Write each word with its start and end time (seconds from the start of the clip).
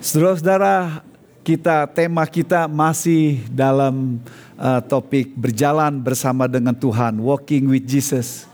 Saudara-saudara, 0.00 1.04
kita 1.44 1.84
tema 1.92 2.24
kita 2.24 2.64
masih 2.64 3.44
dalam 3.52 4.16
uh, 4.56 4.80
topik 4.80 5.36
berjalan 5.36 5.92
bersama 6.00 6.48
dengan 6.48 6.72
Tuhan, 6.72 7.20
walking 7.20 7.68
with 7.68 7.84
Jesus. 7.84 8.48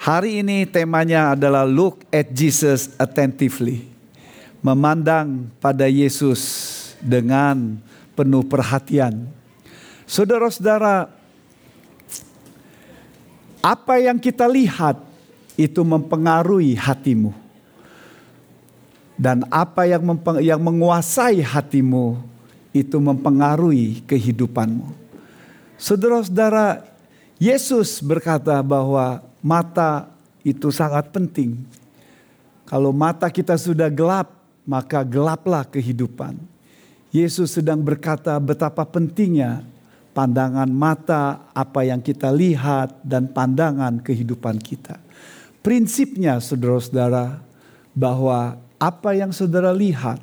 Hari 0.00 0.40
ini 0.40 0.64
temanya 0.64 1.36
adalah 1.36 1.68
look 1.68 2.08
at 2.08 2.32
Jesus 2.32 2.88
attentively. 2.96 3.84
Memandang 4.64 5.52
pada 5.60 5.84
Yesus 5.84 6.40
dengan 7.04 7.76
penuh 8.16 8.40
perhatian. 8.40 9.28
Saudara-saudara, 10.08 11.12
apa 13.60 13.94
yang 14.00 14.16
kita 14.16 14.48
lihat 14.48 14.96
itu 15.52 15.84
mempengaruhi 15.84 16.80
hatimu 16.80 17.41
dan 19.16 19.44
apa 19.52 19.84
yang, 19.88 20.02
yang 20.40 20.60
menguasai 20.60 21.40
hatimu 21.44 22.20
itu 22.72 22.96
mempengaruhi 22.96 24.00
kehidupanmu. 24.08 24.88
Saudara-saudara, 25.76 26.86
Yesus 27.36 28.00
berkata 28.00 28.56
bahwa 28.62 29.20
mata 29.42 30.08
itu 30.46 30.70
sangat 30.70 31.10
penting. 31.10 31.58
Kalau 32.64 32.94
mata 32.94 33.28
kita 33.28 33.58
sudah 33.58 33.92
gelap, 33.92 34.32
maka 34.64 35.04
gelaplah 35.04 35.66
kehidupan. 35.66 36.38
Yesus 37.12 37.60
sedang 37.60 37.84
berkata 37.84 38.32
betapa 38.40 38.88
pentingnya 38.88 39.66
pandangan 40.16 40.68
mata, 40.68 41.50
apa 41.52 41.84
yang 41.84 42.00
kita 42.00 42.32
lihat, 42.32 43.00
dan 43.04 43.28
pandangan 43.28 44.00
kehidupan 44.00 44.60
kita. 44.60 45.00
Prinsipnya, 45.60 46.38
saudara-saudara, 46.40 47.40
bahwa 47.92 48.56
apa 48.82 49.14
yang 49.14 49.30
saudara 49.30 49.70
lihat 49.70 50.18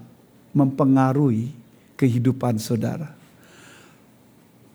mempengaruhi 0.51 1.55
kehidupan 1.95 2.59
saudara. 2.59 3.15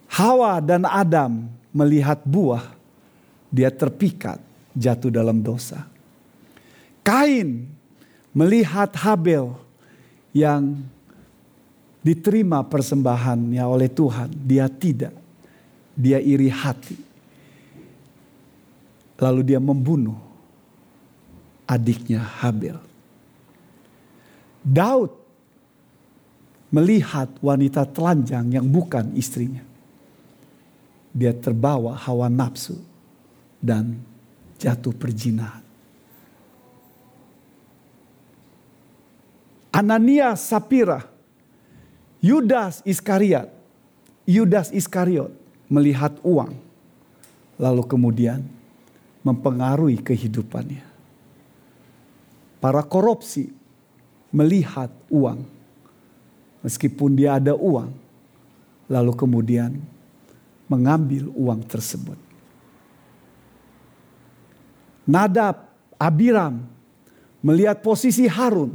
Hawa 0.08 0.56
dan 0.64 0.88
Adam 0.88 1.52
melihat 1.68 2.24
buah, 2.24 2.64
dia 3.52 3.68
terpikat 3.68 4.40
jatuh 4.72 5.12
dalam 5.12 5.44
dosa. 5.44 5.84
Kain 7.04 7.68
melihat 8.32 8.88
Habel 8.96 9.52
yang 10.32 10.80
diterima 12.00 12.64
persembahannya 12.64 13.64
oleh 13.68 13.92
Tuhan, 13.92 14.32
dia 14.32 14.64
tidak. 14.72 15.12
Dia 15.92 16.18
iri 16.24 16.48
hati. 16.48 16.96
Lalu 19.20 19.40
dia 19.44 19.60
membunuh 19.60 20.16
adiknya 21.68 22.18
Habel. 22.18 22.93
Daud 24.64 25.12
melihat 26.72 27.28
wanita 27.44 27.84
telanjang 27.84 28.48
yang 28.48 28.66
bukan 28.66 29.12
istrinya. 29.14 29.62
Dia 31.14 31.30
terbawa 31.36 31.94
hawa 31.94 32.26
nafsu 32.26 32.74
dan 33.62 34.00
jatuh 34.58 34.90
perjinahan. 34.96 35.62
Anania 39.70 40.34
Sapira, 40.34 41.06
Yudas 42.18 42.80
Iskariot, 42.88 43.50
Yudas 44.26 44.72
Iskariot 44.74 45.30
melihat 45.68 46.18
uang, 46.22 46.56
lalu 47.58 47.82
kemudian 47.86 48.42
mempengaruhi 49.26 49.98
kehidupannya. 49.98 50.86
Para 52.62 52.80
korupsi 52.86 53.50
melihat 54.34 54.90
uang. 55.06 55.46
Meskipun 56.66 57.14
dia 57.14 57.38
ada 57.38 57.54
uang, 57.54 57.94
lalu 58.90 59.12
kemudian 59.14 59.78
mengambil 60.66 61.30
uang 61.30 61.62
tersebut. 61.70 62.18
Nadab, 65.06 65.70
Abiram 66.00 66.64
melihat 67.44 67.84
posisi 67.84 68.24
Harun 68.24 68.74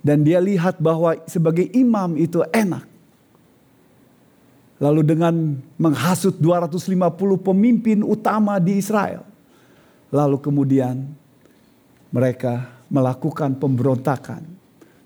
dan 0.00 0.24
dia 0.24 0.40
lihat 0.40 0.80
bahwa 0.80 1.14
sebagai 1.28 1.68
imam 1.76 2.16
itu 2.16 2.40
enak. 2.50 2.88
Lalu 4.76 5.00
dengan 5.08 5.56
menghasut 5.80 6.36
250 6.36 7.16
pemimpin 7.40 8.04
utama 8.04 8.60
di 8.60 8.76
Israel. 8.76 9.24
Lalu 10.12 10.36
kemudian 10.40 11.16
mereka 12.12 12.75
melakukan 12.86 13.58
pemberontakan 13.58 14.42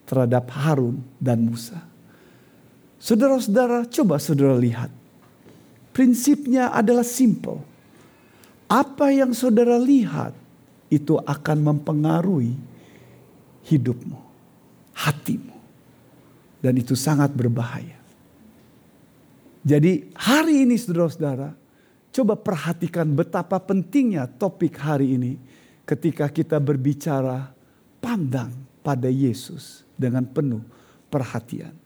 terhadap 0.05 0.51
Harun 0.53 1.01
dan 1.17 1.41
Musa. 1.41 1.81
Saudara-saudara, 3.01 3.89
coba 3.89 4.21
saudara 4.21 4.59
lihat. 4.59 4.93
Prinsipnya 5.91 6.71
adalah 6.71 7.07
simple. 7.07 7.63
Apa 8.71 9.11
yang 9.11 9.35
saudara 9.35 9.81
lihat 9.81 10.37
itu 10.93 11.19
akan 11.19 11.59
mempengaruhi 11.59 12.55
hidupmu, 13.67 14.19
hatimu. 14.95 15.57
Dan 16.61 16.77
itu 16.77 16.93
sangat 16.93 17.33
berbahaya. 17.33 17.97
Jadi 19.65 20.13
hari 20.13 20.69
ini 20.69 20.77
saudara-saudara, 20.77 21.57
coba 22.13 22.35
perhatikan 22.37 23.09
betapa 23.17 23.57
pentingnya 23.61 24.29
topik 24.29 24.77
hari 24.77 25.17
ini 25.17 25.33
ketika 25.89 26.29
kita 26.29 26.61
berbicara 26.61 27.60
pandang 28.01 28.51
pada 28.81 29.07
Yesus 29.07 29.85
dengan 29.95 30.25
penuh 30.25 30.65
perhatian. 31.13 31.77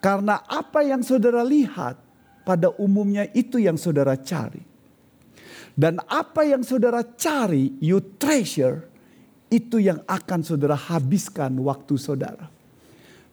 Karena 0.00 0.40
apa 0.44 0.84
yang 0.84 1.00
saudara 1.00 1.40
lihat 1.44 1.96
pada 2.44 2.72
umumnya 2.76 3.24
itu 3.32 3.56
yang 3.56 3.80
saudara 3.80 4.16
cari. 4.20 4.60
Dan 5.74 5.98
apa 6.06 6.44
yang 6.46 6.62
saudara 6.62 7.02
cari, 7.02 7.72
you 7.80 7.98
treasure, 8.20 8.86
itu 9.50 9.82
yang 9.82 10.04
akan 10.06 10.40
saudara 10.44 10.76
habiskan 10.76 11.56
waktu 11.58 11.98
saudara. 11.98 12.46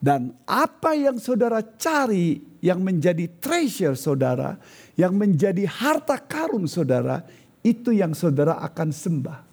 Dan 0.02 0.34
apa 0.50 0.98
yang 0.98 1.22
saudara 1.22 1.62
cari 1.62 2.42
yang 2.66 2.82
menjadi 2.82 3.30
treasure 3.38 3.94
saudara, 3.94 4.58
yang 4.98 5.14
menjadi 5.14 5.70
harta 5.70 6.18
karun 6.18 6.66
saudara, 6.66 7.22
itu 7.62 7.94
yang 7.94 8.18
saudara 8.18 8.58
akan 8.66 8.90
sembah. 8.90 9.51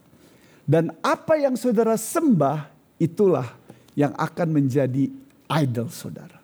Dan 0.68 0.92
apa 1.00 1.40
yang 1.40 1.56
saudara 1.56 1.96
sembah 1.96 2.68
itulah 3.00 3.56
yang 3.96 4.12
akan 4.12 4.52
menjadi 4.52 5.08
idol 5.48 5.88
saudara. 5.88 6.36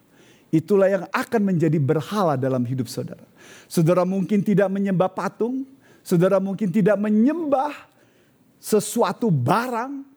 Itulah 0.48 0.88
yang 0.88 1.04
akan 1.12 1.42
menjadi 1.44 1.76
berhala 1.76 2.40
dalam 2.40 2.64
hidup 2.64 2.88
saudara. 2.88 3.20
Saudara 3.68 4.08
mungkin 4.08 4.40
tidak 4.40 4.72
menyembah 4.72 5.12
patung, 5.12 5.68
saudara 6.00 6.40
mungkin 6.40 6.72
tidak 6.72 6.96
menyembah 6.96 7.74
sesuatu 8.56 9.28
barang, 9.28 10.08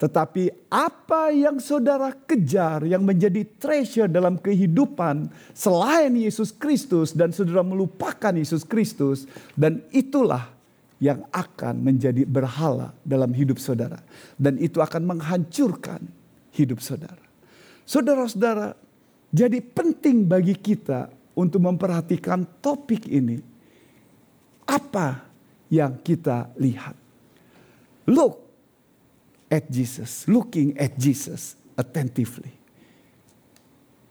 tetapi 0.00 0.48
apa 0.72 1.28
yang 1.30 1.60
saudara 1.60 2.10
kejar 2.10 2.88
yang 2.88 3.04
menjadi 3.04 3.44
treasure 3.60 4.08
dalam 4.08 4.40
kehidupan 4.40 5.28
selain 5.52 6.16
Yesus 6.16 6.50
Kristus 6.50 7.12
dan 7.12 7.30
saudara 7.30 7.60
melupakan 7.60 8.32
Yesus 8.34 8.66
Kristus 8.66 9.30
dan 9.54 9.84
itulah 9.94 10.50
yang 11.02 11.26
akan 11.34 11.82
menjadi 11.82 12.22
berhala 12.22 12.94
dalam 13.02 13.34
hidup 13.34 13.58
saudara. 13.58 13.98
Dan 14.38 14.54
itu 14.62 14.78
akan 14.78 15.02
menghancurkan 15.02 16.06
hidup 16.54 16.78
saudara. 16.78 17.18
Saudara-saudara, 17.82 18.78
jadi 19.34 19.58
penting 19.58 20.30
bagi 20.30 20.54
kita 20.54 21.10
untuk 21.34 21.58
memperhatikan 21.66 22.46
topik 22.62 23.10
ini. 23.10 23.42
Apa 24.62 25.26
yang 25.66 25.98
kita 25.98 26.54
lihat? 26.54 26.94
Look 28.06 28.38
at 29.50 29.66
Jesus, 29.66 30.30
looking 30.30 30.78
at 30.78 30.94
Jesus 30.94 31.58
attentively. 31.74 32.54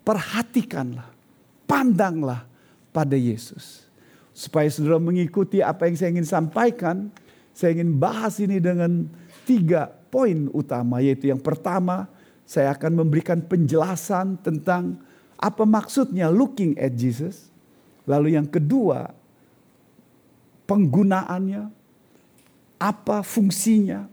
Perhatikanlah, 0.03 1.07
pandanglah 1.63 2.43
pada 2.91 3.15
Yesus. 3.15 3.87
Supaya 4.41 4.65
saudara 4.73 4.97
mengikuti 4.97 5.61
apa 5.61 5.85
yang 5.85 5.93
saya 5.93 6.09
ingin 6.17 6.25
sampaikan, 6.25 7.13
saya 7.53 7.77
ingin 7.77 7.93
bahas 7.93 8.41
ini 8.41 8.57
dengan 8.57 9.05
tiga 9.45 9.85
poin 10.09 10.49
utama. 10.49 10.97
Yaitu 10.97 11.29
yang 11.29 11.37
pertama, 11.37 12.09
saya 12.41 12.73
akan 12.73 13.05
memberikan 13.05 13.37
penjelasan 13.37 14.41
tentang 14.41 14.97
apa 15.37 15.61
maksudnya 15.61 16.33
looking 16.33 16.73
at 16.81 16.97
Jesus. 16.97 17.53
Lalu 18.09 18.33
yang 18.33 18.49
kedua, 18.49 19.13
penggunaannya, 20.65 21.69
apa 22.81 23.21
fungsinya, 23.21 24.09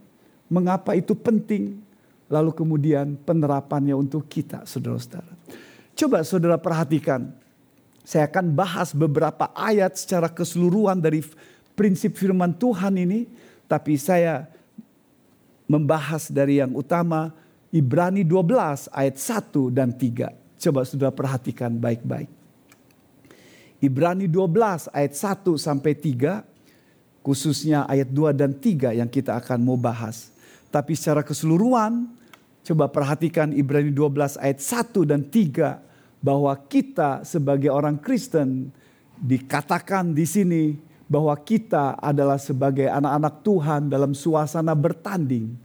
mengapa 0.53 0.93
itu 0.93 1.17
penting, 1.17 1.81
lalu 2.29 2.53
kemudian 2.53 3.17
penerapannya 3.17 3.97
untuk 3.97 4.29
kita, 4.29 4.69
saudara-saudara. 4.69 5.33
Coba 5.97 6.21
saudara 6.21 6.61
perhatikan 6.61 7.33
saya 8.09 8.25
akan 8.25 8.57
bahas 8.57 8.97
beberapa 8.97 9.53
ayat 9.53 10.01
secara 10.01 10.33
keseluruhan 10.33 10.97
dari 10.97 11.21
prinsip 11.77 12.17
firman 12.17 12.57
Tuhan 12.57 12.97
ini. 12.97 13.29
Tapi 13.69 14.01
saya 14.01 14.49
membahas 15.69 16.33
dari 16.33 16.57
yang 16.57 16.73
utama 16.73 17.37
Ibrani 17.69 18.25
12 18.25 18.89
ayat 18.97 19.17
1 19.21 19.77
dan 19.77 19.93
3. 19.93 20.33
Coba 20.57 20.89
sudah 20.89 21.13
perhatikan 21.13 21.77
baik-baik. 21.77 22.33
Ibrani 23.85 24.25
12 24.25 24.89
ayat 24.89 25.13
1 25.13 25.45
sampai 25.61 25.93
3 25.93 26.49
khususnya 27.21 27.85
ayat 27.85 28.09
2 28.09 28.33
dan 28.33 28.57
3 28.57 29.05
yang 29.05 29.11
kita 29.13 29.37
akan 29.37 29.61
mau 29.61 29.77
bahas. 29.77 30.33
Tapi 30.73 30.97
secara 30.97 31.21
keseluruhan 31.21 32.09
coba 32.65 32.89
perhatikan 32.89 33.53
Ibrani 33.53 33.93
12 33.93 34.41
ayat 34.41 34.65
1 34.65 34.97
dan 35.05 35.29
3 35.29 35.88
bahwa 36.19 36.55
kita 36.67 37.23
sebagai 37.23 37.71
orang 37.71 37.99
Kristen 37.99 38.75
dikatakan 39.19 40.15
di 40.15 40.27
sini 40.27 40.65
bahwa 41.09 41.33
kita 41.41 41.97
adalah 41.99 42.37
sebagai 42.37 42.87
anak-anak 42.87 43.35
Tuhan 43.43 43.81
dalam 43.89 44.13
suasana 44.13 44.77
bertanding. 44.77 45.57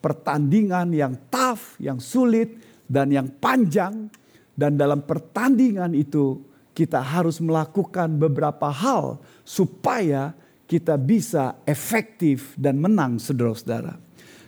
Pertandingan 0.00 0.92
yang 0.96 1.12
tough, 1.28 1.76
yang 1.76 2.00
sulit 2.00 2.56
dan 2.88 3.12
yang 3.12 3.28
panjang 3.28 4.08
dan 4.56 4.76
dalam 4.76 5.00
pertandingan 5.04 5.96
itu 5.96 6.40
kita 6.76 7.00
harus 7.00 7.40
melakukan 7.40 8.12
beberapa 8.16 8.68
hal 8.68 9.20
supaya 9.44 10.36
kita 10.68 10.94
bisa 11.00 11.58
efektif 11.66 12.54
dan 12.54 12.78
menang 12.78 13.16
saudara-saudara. 13.18 13.96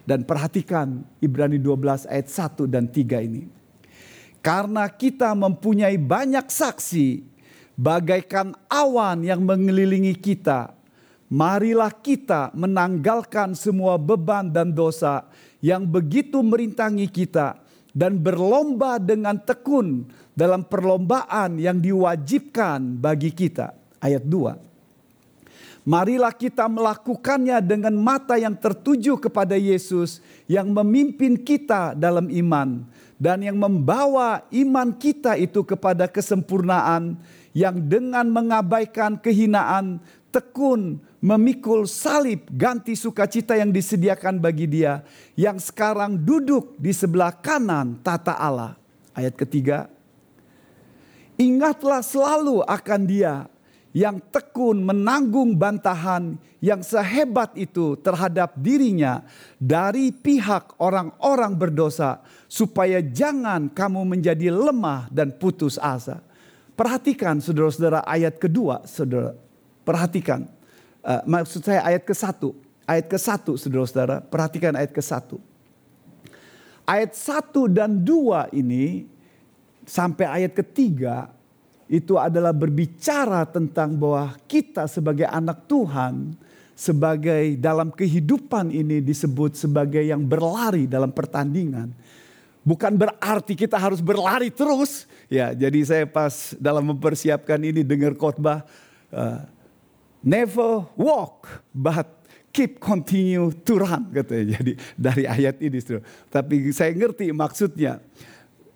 Dan 0.02 0.26
perhatikan 0.26 1.02
Ibrani 1.22 1.56
12 1.62 2.10
ayat 2.10 2.28
1 2.28 2.66
dan 2.66 2.90
3 2.90 3.22
ini. 3.22 3.61
Karena 4.42 4.90
kita 4.90 5.38
mempunyai 5.38 5.94
banyak 5.94 6.50
saksi 6.50 7.22
bagaikan 7.78 8.58
awan 8.66 9.22
yang 9.22 9.46
mengelilingi 9.46 10.18
kita. 10.18 10.74
Marilah 11.32 11.94
kita 11.94 12.52
menanggalkan 12.52 13.56
semua 13.56 13.96
beban 13.96 14.52
dan 14.52 14.74
dosa 14.74 15.24
yang 15.64 15.86
begitu 15.88 16.42
merintangi 16.44 17.08
kita 17.08 17.56
dan 17.94 18.20
berlomba 18.20 19.00
dengan 19.00 19.40
tekun 19.40 20.04
dalam 20.36 20.66
perlombaan 20.66 21.56
yang 21.56 21.80
diwajibkan 21.80 23.00
bagi 23.00 23.32
kita. 23.32 23.72
Ayat 24.02 24.26
2. 24.26 25.88
Marilah 25.88 26.34
kita 26.34 26.68
melakukannya 26.68 27.58
dengan 27.62 27.94
mata 27.96 28.36
yang 28.38 28.54
tertuju 28.54 29.18
kepada 29.18 29.54
Yesus 29.54 30.22
yang 30.46 30.70
memimpin 30.70 31.34
kita 31.38 31.94
dalam 31.96 32.30
iman 32.30 32.86
dan 33.22 33.38
yang 33.38 33.54
membawa 33.54 34.42
iman 34.50 34.90
kita 34.90 35.38
itu 35.38 35.62
kepada 35.62 36.10
kesempurnaan 36.10 37.14
yang 37.54 37.78
dengan 37.78 38.26
mengabaikan 38.26 39.14
kehinaan 39.14 40.02
tekun 40.34 40.98
memikul 41.22 41.86
salib 41.86 42.42
ganti 42.50 42.98
sukacita 42.98 43.54
yang 43.54 43.70
disediakan 43.70 44.42
bagi 44.42 44.66
dia 44.66 45.06
yang 45.38 45.62
sekarang 45.62 46.18
duduk 46.18 46.74
di 46.82 46.90
sebelah 46.90 47.30
kanan 47.30 48.02
tata 48.02 48.34
Allah. 48.34 48.74
Ayat 49.14 49.38
ketiga, 49.38 49.86
Ingatlah 51.38 52.04
selalu 52.04 52.60
akan 52.66 53.00
dia 53.06 53.46
yang 53.92 54.20
tekun 54.32 54.84
menanggung 54.84 55.56
bantahan 55.56 56.36
yang 56.62 56.78
sehebat 56.78 57.58
itu 57.58 57.98
terhadap 57.98 58.54
dirinya 58.54 59.26
dari 59.58 60.14
pihak 60.14 60.78
orang-orang 60.78 61.58
berdosa, 61.58 62.22
supaya 62.46 63.02
jangan 63.02 63.66
kamu 63.66 64.06
menjadi 64.06 64.54
lemah 64.54 65.10
dan 65.10 65.34
putus 65.34 65.74
asa. 65.74 66.22
Perhatikan 66.78 67.42
saudara-saudara 67.42 68.06
ayat 68.06 68.38
kedua, 68.38 68.86
saudara. 68.86 69.34
Perhatikan, 69.82 70.46
uh, 71.02 71.26
maksud 71.26 71.66
saya 71.66 71.82
ayat 71.82 72.06
ke 72.06 72.14
satu. 72.14 72.54
Ayat 72.86 73.10
ke 73.10 73.18
satu 73.18 73.58
saudara-saudara, 73.58 74.22
perhatikan 74.22 74.78
ayat 74.78 74.94
ke 74.94 75.02
satu. 75.02 75.42
Ayat 76.86 77.18
satu 77.18 77.66
dan 77.66 77.98
dua 77.98 78.46
ini 78.54 79.10
sampai 79.82 80.46
ayat 80.46 80.54
ketiga 80.54 81.30
itu 81.90 82.14
adalah 82.18 82.54
berbicara 82.54 83.42
tentang 83.50 83.98
bahwa 83.98 84.34
kita 84.46 84.86
sebagai 84.86 85.26
anak 85.26 85.66
Tuhan 85.66 86.38
sebagai 86.72 87.56
dalam 87.60 87.92
kehidupan 87.92 88.72
ini 88.72 88.98
disebut 89.04 89.56
sebagai 89.56 90.02
yang 90.02 90.24
berlari 90.24 90.88
dalam 90.88 91.12
pertandingan. 91.12 91.92
Bukan 92.62 92.94
berarti 92.94 93.58
kita 93.58 93.74
harus 93.74 93.98
berlari 93.98 94.48
terus. 94.48 95.10
Ya, 95.26 95.50
jadi 95.50 95.80
saya 95.82 96.04
pas 96.06 96.54
dalam 96.62 96.94
mempersiapkan 96.94 97.58
ini 97.58 97.82
dengar 97.82 98.14
khotbah 98.14 98.62
uh, 99.10 99.42
never 100.22 100.86
walk 100.94 101.50
but 101.74 102.06
keep 102.54 102.78
continue 102.78 103.50
to 103.66 103.80
run 103.80 104.12
katanya. 104.14 104.60
Jadi 104.60 104.72
dari 104.94 105.24
ayat 105.26 105.58
ini, 105.58 105.80
tapi 106.30 106.70
saya 106.70 106.94
ngerti 106.94 107.34
maksudnya. 107.34 107.98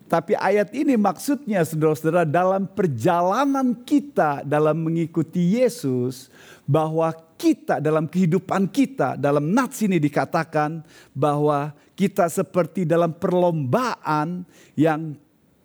Tapi 0.06 0.38
ayat 0.38 0.70
ini 0.70 0.94
maksudnya 0.94 1.66
saudara-saudara 1.66 2.22
dalam 2.22 2.62
perjalanan 2.70 3.74
kita 3.82 4.46
dalam 4.46 4.78
mengikuti 4.78 5.58
Yesus 5.58 6.30
bahwa 6.66 7.14
kita 7.38 7.78
dalam 7.78 8.10
kehidupan 8.10 8.66
kita 8.68 9.14
dalam 9.14 9.54
nats 9.54 9.86
ini 9.86 10.02
dikatakan 10.02 10.82
bahwa 11.14 11.70
kita 11.94 12.26
seperti 12.26 12.82
dalam 12.82 13.14
perlombaan 13.14 14.42
yang 14.74 15.14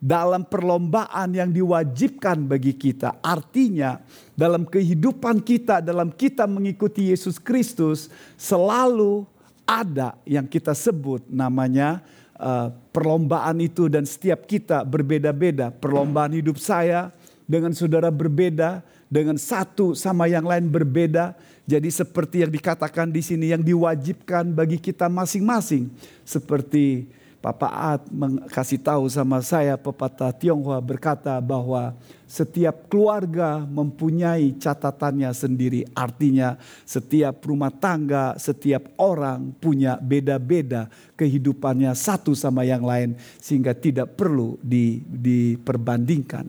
dalam 0.02 0.42
perlombaan 0.42 1.30
yang 1.30 1.54
diwajibkan 1.54 2.50
bagi 2.50 2.74
kita. 2.74 3.22
Artinya 3.22 4.02
dalam 4.34 4.66
kehidupan 4.66 5.46
kita 5.46 5.78
dalam 5.82 6.10
kita 6.10 6.50
mengikuti 6.50 7.14
Yesus 7.14 7.38
Kristus 7.38 8.10
selalu 8.34 9.30
ada 9.66 10.18
yang 10.26 10.50
kita 10.50 10.74
sebut 10.74 11.22
namanya 11.30 12.02
uh, 12.42 12.74
perlombaan 12.90 13.62
itu 13.62 13.86
dan 13.88 14.10
setiap 14.10 14.50
kita 14.50 14.82
berbeda-beda. 14.82 15.70
Perlombaan 15.70 16.34
hidup 16.34 16.58
saya 16.58 17.14
dengan 17.46 17.72
saudara 17.78 18.10
berbeda, 18.10 18.82
dengan 19.12 19.36
satu 19.36 19.92
sama 19.92 20.32
yang 20.32 20.48
lain 20.48 20.72
berbeda. 20.72 21.36
Jadi 21.68 21.92
seperti 21.92 22.48
yang 22.48 22.52
dikatakan 22.56 23.12
di 23.12 23.20
sini 23.20 23.52
yang 23.52 23.60
diwajibkan 23.60 24.56
bagi 24.56 24.80
kita 24.80 25.12
masing-masing. 25.12 25.92
Seperti 26.24 27.12
Papa 27.42 27.98
At 27.98 28.06
kasih 28.54 28.78
tahu 28.78 29.10
sama 29.10 29.42
saya 29.42 29.74
pepatah 29.74 30.30
Tionghoa 30.30 30.78
berkata 30.78 31.34
bahwa 31.42 31.98
setiap 32.30 32.86
keluarga 32.86 33.66
mempunyai 33.66 34.54
catatannya 34.62 35.34
sendiri. 35.34 35.90
Artinya 35.98 36.56
setiap 36.86 37.42
rumah 37.42 37.74
tangga, 37.74 38.38
setiap 38.38 38.94
orang 39.02 39.58
punya 39.58 39.98
beda-beda 39.98 40.86
kehidupannya 41.18 41.92
satu 41.98 42.38
sama 42.38 42.62
yang 42.62 42.86
lain 42.86 43.18
sehingga 43.42 43.74
tidak 43.74 44.14
perlu 44.14 44.62
di, 44.62 45.02
diperbandingkan. 45.02 46.46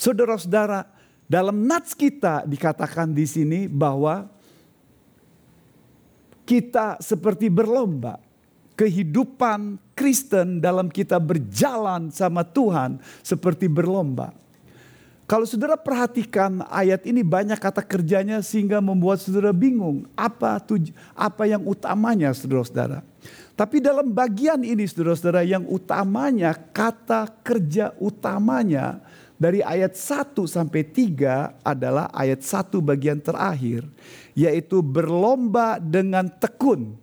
Saudara-saudara, 0.00 0.99
dalam 1.30 1.62
nats 1.62 1.94
kita 1.94 2.42
dikatakan 2.42 3.14
di 3.14 3.22
sini 3.22 3.70
bahwa 3.70 4.26
kita 6.42 6.98
seperti 6.98 7.46
berlomba 7.46 8.18
kehidupan 8.74 9.78
Kristen 9.94 10.58
dalam 10.58 10.90
kita 10.90 11.22
berjalan 11.22 12.10
sama 12.10 12.42
Tuhan 12.42 12.98
seperti 13.22 13.70
berlomba. 13.70 14.34
Kalau 15.30 15.46
saudara 15.46 15.78
perhatikan 15.78 16.66
ayat 16.66 17.06
ini 17.06 17.22
banyak 17.22 17.62
kata 17.62 17.86
kerjanya 17.86 18.42
sehingga 18.42 18.82
membuat 18.82 19.22
saudara 19.22 19.54
bingung. 19.54 20.10
Apa 20.18 20.58
tuj 20.58 20.90
apa 21.14 21.46
yang 21.46 21.62
utamanya 21.62 22.34
saudara-saudara. 22.34 23.06
Tapi 23.54 23.78
dalam 23.78 24.10
bagian 24.10 24.66
ini 24.66 24.82
saudara-saudara 24.82 25.46
yang 25.46 25.62
utamanya 25.70 26.50
kata 26.58 27.30
kerja 27.46 27.94
utamanya 28.02 28.98
dari 29.40 29.64
ayat 29.64 29.96
1 29.96 30.36
sampai 30.44 30.84
3 30.84 31.64
adalah 31.64 32.12
ayat 32.12 32.44
1 32.44 32.76
bagian 32.84 33.16
terakhir. 33.16 33.88
Yaitu 34.36 34.84
berlomba 34.84 35.80
dengan 35.80 36.28
tekun 36.28 37.00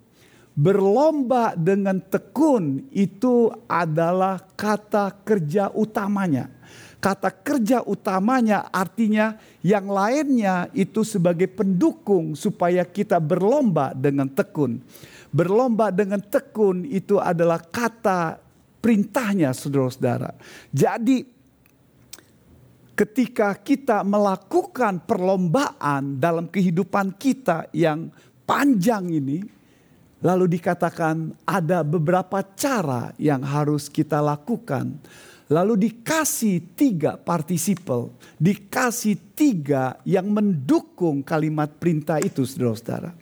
berlomba 0.58 1.54
dengan 1.54 2.02
tekun 2.02 2.90
itu 2.90 3.54
adalah 3.70 4.42
kata 4.58 5.14
kerja 5.22 5.70
utamanya. 5.70 6.50
Kata 6.98 7.30
kerja 7.30 7.86
utamanya 7.86 8.74
artinya 8.74 9.38
yang 9.62 9.86
lainnya 9.86 10.66
itu 10.74 11.06
sebagai 11.06 11.46
pendukung 11.46 12.34
supaya 12.34 12.82
kita 12.82 13.22
berlomba 13.22 13.94
dengan 13.94 14.26
tekun. 14.26 14.82
Berlomba 15.30 15.94
dengan 15.94 16.18
tekun 16.18 16.90
itu 16.90 17.22
adalah 17.22 17.62
kata 17.62 18.42
perintahnya 18.82 19.54
saudara-saudara. 19.54 20.34
Jadi 20.74 21.37
ketika 22.98 23.54
kita 23.54 24.02
melakukan 24.02 25.06
perlombaan 25.06 26.18
dalam 26.18 26.50
kehidupan 26.50 27.14
kita 27.14 27.70
yang 27.70 28.10
panjang 28.50 29.06
ini, 29.14 29.46
Lalu 30.18 30.58
dikatakan 30.58 31.30
ada 31.46 31.86
beberapa 31.86 32.42
cara 32.58 33.14
yang 33.22 33.46
harus 33.46 33.86
kita 33.86 34.18
lakukan. 34.18 34.98
Lalu 35.48 35.88
dikasih 35.88 36.76
tiga 36.76 37.16
partisipal, 37.16 38.12
dikasih 38.36 39.16
tiga 39.38 39.96
yang 40.04 40.28
mendukung 40.28 41.24
kalimat 41.24 41.72
perintah 41.72 42.20
itu 42.20 42.44
saudara-saudara. 42.44 43.16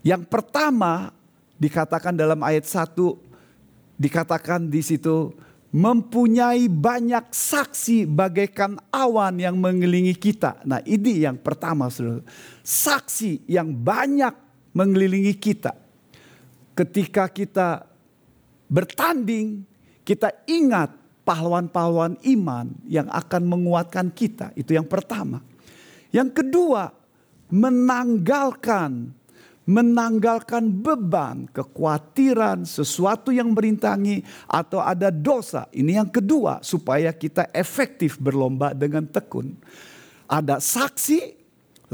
Yang 0.00 0.26
pertama 0.26 1.12
dikatakan 1.60 2.16
dalam 2.16 2.40
ayat 2.42 2.66
1, 2.66 2.96
dikatakan 4.00 4.66
di 4.66 4.80
situ 4.80 5.30
mempunyai 5.70 6.66
banyak 6.66 7.30
saksi 7.30 8.02
bagaikan 8.10 8.74
awan 8.90 9.38
yang 9.38 9.54
mengelilingi 9.54 10.18
kita. 10.18 10.58
Nah, 10.66 10.82
ini 10.82 11.22
yang 11.22 11.38
pertama, 11.38 11.86
Saudara. 11.86 12.26
Saksi 12.66 13.46
yang 13.46 13.70
banyak 13.70 14.34
mengelilingi 14.74 15.34
kita. 15.38 15.74
Ketika 16.74 17.30
kita 17.30 17.86
bertanding, 18.66 19.62
kita 20.02 20.34
ingat 20.50 20.90
pahlawan-pahlawan 21.22 22.18
iman 22.34 22.66
yang 22.90 23.06
akan 23.06 23.42
menguatkan 23.46 24.10
kita. 24.10 24.50
Itu 24.58 24.74
yang 24.74 24.90
pertama. 24.90 25.38
Yang 26.10 26.42
kedua, 26.42 26.90
menanggalkan 27.50 29.14
menanggalkan 29.70 30.66
beban, 30.82 31.46
kekhawatiran, 31.54 32.66
sesuatu 32.66 33.30
yang 33.30 33.54
merintangi 33.54 34.26
atau 34.50 34.82
ada 34.82 35.14
dosa. 35.14 35.70
Ini 35.70 36.02
yang 36.02 36.10
kedua 36.10 36.58
supaya 36.66 37.14
kita 37.14 37.46
efektif 37.54 38.18
berlomba 38.18 38.74
dengan 38.74 39.06
tekun. 39.06 39.54
Ada 40.26 40.58
saksi, 40.58 41.38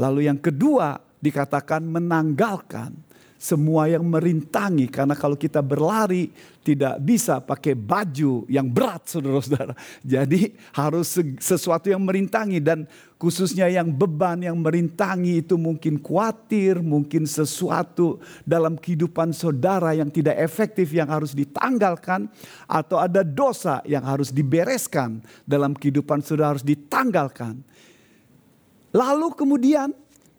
lalu 0.01 0.25
yang 0.25 0.41
kedua 0.41 0.97
dikatakan 1.21 1.85
menanggalkan 1.85 3.06
semua 3.37 3.85
yang 3.85 4.01
merintangi 4.01 4.89
karena 4.89 5.13
kalau 5.13 5.37
kita 5.37 5.61
berlari 5.61 6.33
tidak 6.65 6.99
bisa 6.99 7.39
pakai 7.39 7.77
baju 7.77 8.43
yang 8.51 8.67
berat 8.67 9.07
saudara-saudara. 9.07 9.71
Jadi 10.03 10.51
harus 10.75 11.15
sesuatu 11.39 11.87
yang 11.87 12.03
merintangi 12.03 12.59
dan 12.59 12.83
khususnya 13.15 13.69
yang 13.71 13.93
beban 13.93 14.43
yang 14.43 14.57
merintangi 14.59 15.45
itu 15.45 15.55
mungkin 15.55 16.01
khawatir, 16.01 16.81
mungkin 16.83 17.23
sesuatu 17.23 18.19
dalam 18.43 18.75
kehidupan 18.75 19.31
saudara 19.31 19.95
yang 19.95 20.11
tidak 20.11 20.35
efektif 20.41 20.91
yang 20.91 21.07
harus 21.07 21.31
ditanggalkan 21.31 22.27
atau 22.67 22.99
ada 22.99 23.21
dosa 23.21 23.79
yang 23.87 24.03
harus 24.03 24.33
dibereskan 24.33 25.23
dalam 25.47 25.71
kehidupan 25.77 26.19
saudara 26.25 26.57
harus 26.57 26.65
ditanggalkan. 26.65 27.61
Lalu 28.97 29.29
kemudian 29.37 29.93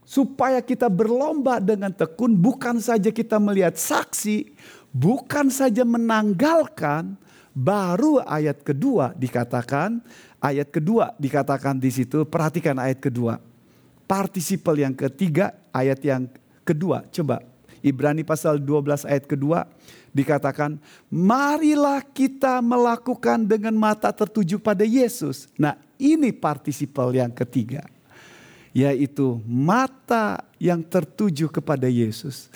supaya 0.09 0.65
kita 0.65 0.89
berlomba 0.89 1.61
dengan 1.61 1.93
tekun 1.93 2.33
bukan 2.33 2.81
saja 2.81 3.13
kita 3.13 3.37
melihat 3.37 3.77
saksi, 3.77 4.57
bukan 4.89 5.53
saja 5.53 5.85
menanggalkan, 5.85 7.13
baru 7.53 8.25
ayat 8.25 8.65
kedua 8.65 9.13
dikatakan, 9.13 10.01
ayat 10.41 10.73
kedua 10.73 11.13
dikatakan 11.21 11.77
di 11.77 11.93
situ, 11.93 12.25
perhatikan 12.25 12.81
ayat 12.81 13.05
kedua. 13.05 13.37
Partisipal 14.09 14.81
yang 14.81 14.97
ketiga, 14.97 15.53
ayat 15.77 16.01
yang 16.01 16.25
kedua, 16.65 17.05
coba 17.13 17.45
Ibrani 17.85 18.25
pasal 18.25 18.65
12 18.65 19.05
ayat 19.05 19.29
kedua 19.29 19.69
dikatakan, 20.17 20.81
marilah 21.13 22.01
kita 22.01 22.65
melakukan 22.65 23.45
dengan 23.45 23.77
mata 23.77 24.09
tertuju 24.09 24.57
pada 24.57 24.89
Yesus. 24.89 25.53
Nah 25.61 25.77
ini 26.01 26.33
partisipal 26.33 27.13
yang 27.13 27.29
ketiga 27.29 27.98
yaitu 28.79 29.43
mata 29.43 30.47
yang 30.63 30.87
tertuju 30.87 31.51
kepada 31.51 31.91
Yesus. 31.91 32.47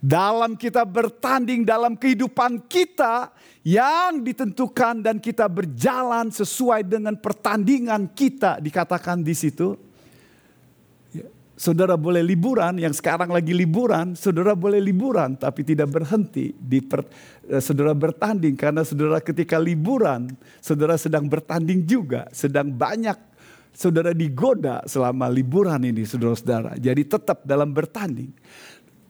Dalam 0.00 0.56
kita 0.56 0.84
bertanding 0.84 1.64
dalam 1.64 1.96
kehidupan 1.96 2.64
kita 2.68 3.32
yang 3.60 4.24
ditentukan 4.24 5.04
dan 5.04 5.16
kita 5.20 5.48
berjalan 5.50 6.32
sesuai 6.32 6.86
dengan 6.86 7.16
pertandingan 7.16 8.08
kita 8.12 8.60
dikatakan 8.60 9.20
di 9.24 9.34
situ. 9.34 9.74
Ya, 11.10 11.26
saudara 11.56 11.96
boleh 11.96 12.22
liburan, 12.22 12.76
yang 12.76 12.92
sekarang 12.92 13.32
lagi 13.32 13.56
liburan, 13.56 14.14
saudara 14.14 14.52
boleh 14.52 14.78
liburan 14.80 15.34
tapi 15.36 15.64
tidak 15.64 15.90
berhenti 15.90 16.54
di 16.54 16.78
per, 16.84 17.02
eh, 17.48 17.60
saudara 17.60 17.96
bertanding 17.96 18.54
karena 18.54 18.84
saudara 18.84 19.18
ketika 19.18 19.56
liburan, 19.56 20.28
saudara 20.60 20.94
sedang 21.00 21.24
bertanding 21.26 21.82
juga, 21.88 22.28
sedang 22.36 22.68
banyak 22.68 23.35
saudara 23.76 24.16
digoda 24.16 24.80
selama 24.88 25.28
liburan 25.28 25.84
ini 25.84 26.08
saudara-saudara. 26.08 26.80
Jadi 26.80 27.02
tetap 27.04 27.44
dalam 27.44 27.76
bertanding. 27.76 28.32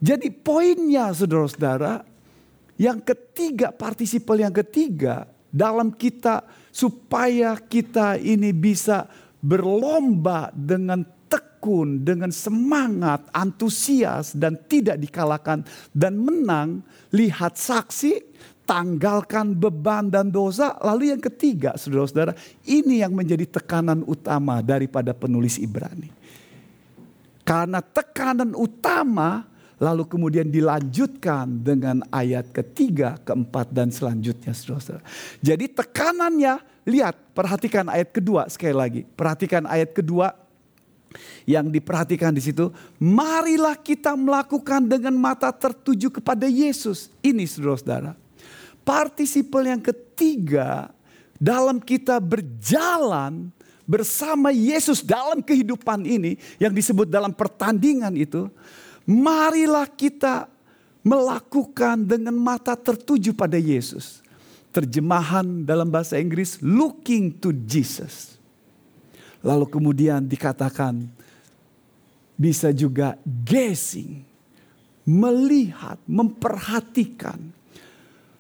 Jadi 0.03 0.29
poinnya 0.35 1.15
saudara-saudara, 1.15 2.03
yang 2.77 2.99
ketiga, 3.01 3.71
partisipal 3.71 4.37
yang 4.37 4.53
ketiga 4.53 5.31
dalam 5.49 5.95
kita 5.95 6.45
supaya 6.75 7.57
kita 7.57 8.21
ini 8.21 8.53
bisa 8.53 9.09
berlomba 9.41 10.53
dengan 10.53 11.01
tekun, 11.31 12.05
dengan 12.05 12.29
semangat, 12.29 13.25
antusias 13.33 14.37
dan 14.37 14.61
tidak 14.69 15.01
dikalahkan 15.01 15.65
dan 15.97 16.21
menang, 16.21 16.85
lihat 17.15 17.57
saksi, 17.57 18.21
tanggalkan 18.67 19.55
beban 19.55 20.11
dan 20.11 20.29
dosa. 20.29 20.75
Lalu 20.83 21.15
yang 21.15 21.23
ketiga, 21.23 21.79
saudara-saudara, 21.79 22.35
ini 22.67 23.01
yang 23.01 23.15
menjadi 23.15 23.47
tekanan 23.47 24.03
utama 24.05 24.61
daripada 24.61 25.15
penulis 25.15 25.57
Ibrani. 25.57 26.11
Karena 27.47 27.79
tekanan 27.79 28.59
utama 28.59 29.47
lalu 29.79 30.09
kemudian 30.09 30.51
dilanjutkan 30.51 31.63
dengan 31.63 32.03
ayat 32.11 32.51
ketiga, 32.51 33.23
keempat 33.23 33.71
dan 33.71 33.95
selanjutnya 33.95 34.51
saudara-saudara. 34.51 35.07
Jadi 35.39 35.65
tekanannya, 35.71 36.55
lihat 36.91 37.15
perhatikan 37.37 37.87
ayat 37.87 38.11
kedua 38.11 38.51
sekali 38.51 38.75
lagi. 38.75 39.01
Perhatikan 39.07 39.63
ayat 39.69 39.95
kedua 39.95 40.35
yang 41.47 41.71
diperhatikan 41.71 42.35
di 42.35 42.43
situ, 42.43 42.75
marilah 42.99 43.79
kita 43.79 44.19
melakukan 44.19 44.83
dengan 44.83 45.15
mata 45.15 45.55
tertuju 45.55 46.11
kepada 46.11 46.51
Yesus. 46.51 47.15
Ini 47.23 47.47
saudara-saudara 47.47 48.26
Partisipal 48.87 49.67
yang 49.67 49.83
ketiga 49.83 50.95
dalam 51.43 51.83
kita 51.83 52.23
berjalan 52.23 53.51
bersama 53.83 54.55
Yesus 54.55 55.03
dalam 55.03 55.43
kehidupan 55.43 56.07
ini 56.07 56.39
yang 56.63 56.71
disebut 56.71 57.11
dalam 57.11 57.35
pertandingan 57.35 58.15
itu, 58.15 58.47
marilah 59.03 59.91
kita 59.91 60.47
melakukan 61.03 62.03
dengan 62.03 62.35
mata 62.39 62.79
tertuju 62.79 63.35
pada 63.35 63.59
Yesus. 63.59 64.23
Terjemahan 64.71 65.67
dalam 65.67 65.91
bahasa 65.91 66.15
Inggris 66.23 66.63
looking 66.63 67.35
to 67.43 67.51
Jesus. 67.67 68.39
Lalu 69.43 69.67
kemudian 69.67 70.27
dikatakan 70.27 71.07
bisa 72.37 72.71
juga 72.71 73.17
gazing, 73.25 74.21
melihat, 75.07 75.97
memperhatikan 76.05 77.41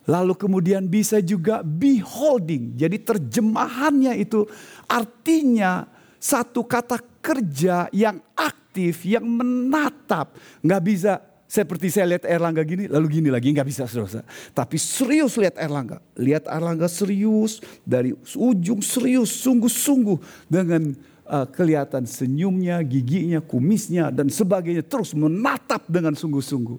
Lalu 0.06 0.38
kemudian 0.38 0.86
bisa 0.86 1.18
juga 1.18 1.66
beholding. 1.66 2.78
Jadi 2.78 3.02
terjemahannya 3.02 4.14
itu 4.14 4.46
artinya 4.86 5.86
satu 6.22 6.62
kata 6.62 7.02
kerja 7.18 7.90
yang 7.90 8.22
aktif, 8.38 9.02
yang 9.02 9.26
menatap. 9.26 10.38
Nggak 10.62 10.82
bisa 10.86 11.12
seperti 11.46 11.90
saya 11.94 12.14
lihat 12.14 12.26
Erlangga 12.26 12.66
gini, 12.66 12.90
lalu 12.90 13.22
gini 13.22 13.28
lagi. 13.30 13.54
Nggak 13.54 13.68
bisa 13.70 13.82
saudara. 13.86 14.26
Tapi 14.50 14.78
serius 14.78 15.38
lihat 15.38 15.54
Erlangga. 15.58 16.02
Lihat 16.18 16.50
Erlangga 16.50 16.90
serius, 16.90 17.62
dari 17.86 18.14
ujung 18.34 18.82
serius, 18.82 19.30
sungguh-sungguh. 19.42 20.18
Dengan 20.50 20.90
uh, 21.26 21.46
kelihatan 21.50 22.06
senyumnya, 22.06 22.82
giginya, 22.82 23.38
kumisnya, 23.38 24.10
dan 24.10 24.26
sebagainya. 24.26 24.82
Terus 24.82 25.14
menatap 25.14 25.86
dengan 25.86 26.18
sungguh-sungguh. 26.18 26.78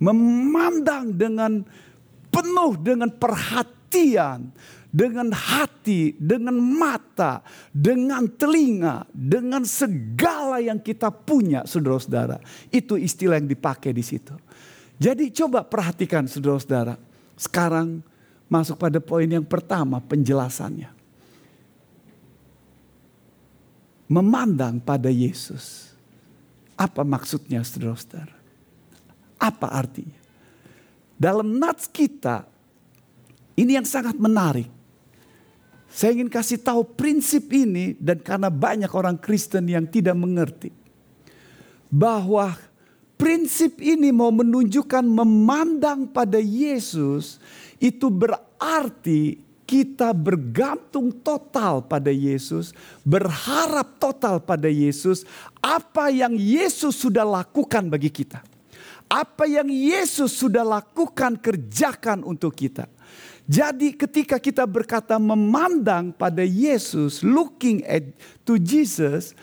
Memandang 0.00 1.12
dengan 1.12 1.64
penuh 2.36 2.76
dengan 2.76 3.08
perhatian, 3.08 4.52
dengan 4.92 5.32
hati, 5.32 6.12
dengan 6.20 6.60
mata, 6.60 7.40
dengan 7.72 8.28
telinga, 8.28 9.08
dengan 9.08 9.64
segala 9.64 10.60
yang 10.60 10.76
kita 10.76 11.08
punya, 11.08 11.64
saudara-saudara. 11.64 12.36
Itu 12.68 13.00
istilah 13.00 13.40
yang 13.40 13.48
dipakai 13.48 13.96
di 13.96 14.04
situ. 14.04 14.36
Jadi 15.00 15.32
coba 15.32 15.64
perhatikan 15.64 16.28
saudara-saudara. 16.28 17.00
Sekarang 17.40 18.04
masuk 18.52 18.76
pada 18.76 19.00
poin 19.00 19.28
yang 19.28 19.44
pertama, 19.44 19.96
penjelasannya. 20.04 20.92
Memandang 24.12 24.76
pada 24.84 25.08
Yesus. 25.08 25.88
Apa 26.76 27.00
maksudnya 27.00 27.64
saudara-saudara? 27.64 28.36
Apa 29.40 29.72
artinya? 29.72 30.25
Dalam 31.16 31.56
nats 31.56 31.88
kita, 31.88 32.44
ini 33.56 33.72
yang 33.80 33.88
sangat 33.88 34.20
menarik. 34.20 34.68
Saya 35.88 36.12
ingin 36.12 36.28
kasih 36.28 36.60
tahu 36.60 36.84
prinsip 36.84 37.48
ini 37.56 37.96
dan 37.96 38.20
karena 38.20 38.52
banyak 38.52 38.92
orang 38.92 39.16
Kristen 39.16 39.64
yang 39.64 39.88
tidak 39.88 40.12
mengerti. 40.12 40.68
Bahwa 41.88 42.52
prinsip 43.16 43.80
ini 43.80 44.12
mau 44.12 44.28
menunjukkan 44.28 45.00
memandang 45.08 46.04
pada 46.04 46.36
Yesus 46.36 47.40
itu 47.80 48.12
berarti 48.12 49.40
kita 49.66 50.12
bergantung 50.14 51.10
total 51.24 51.82
pada 51.82 52.12
Yesus, 52.12 52.70
berharap 53.02 53.98
total 53.98 54.38
pada 54.38 54.70
Yesus, 54.70 55.26
apa 55.58 56.12
yang 56.12 56.36
Yesus 56.38 56.94
sudah 56.94 57.26
lakukan 57.26 57.88
bagi 57.90 58.12
kita. 58.12 58.44
Apa 59.06 59.46
yang 59.46 59.70
Yesus 59.70 60.34
sudah 60.34 60.66
lakukan 60.66 61.38
kerjakan 61.38 62.26
untuk 62.26 62.58
kita. 62.58 62.90
Jadi 63.46 63.94
ketika 63.94 64.42
kita 64.42 64.66
berkata 64.66 65.14
memandang 65.22 66.10
pada 66.10 66.42
Yesus, 66.42 67.22
looking 67.22 67.86
at 67.86 68.02
to 68.42 68.58
Jesus, 68.58 69.38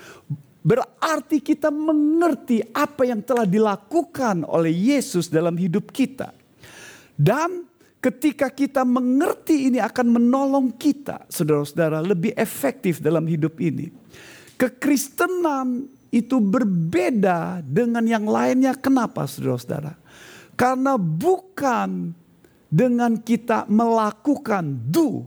berarti 0.59 1.39
kita 1.39 1.71
mengerti 1.71 2.59
apa 2.75 3.07
yang 3.07 3.23
telah 3.23 3.47
dilakukan 3.47 4.43
oleh 4.43 4.75
Yesus 4.75 5.31
dalam 5.31 5.55
hidup 5.55 5.87
kita. 5.95 6.35
Dan 7.15 7.63
ketika 8.03 8.51
kita 8.51 8.83
mengerti 8.83 9.71
ini 9.71 9.79
akan 9.79 10.19
menolong 10.19 10.75
kita, 10.75 11.23
saudara-saudara, 11.31 12.03
lebih 12.03 12.35
efektif 12.35 12.99
dalam 12.99 13.23
hidup 13.23 13.55
ini. 13.63 13.87
Kekristenan 14.59 15.87
itu 16.13 16.37
berbeda 16.37 17.65
dengan 17.65 18.05
yang 18.05 18.29
lainnya. 18.29 18.77
Kenapa, 18.77 19.25
saudara-saudara? 19.25 19.97
Karena 20.53 20.93
bukan 21.01 22.13
dengan 22.69 23.17
kita 23.17 23.65
melakukan 23.65 24.61
do, 24.93 25.25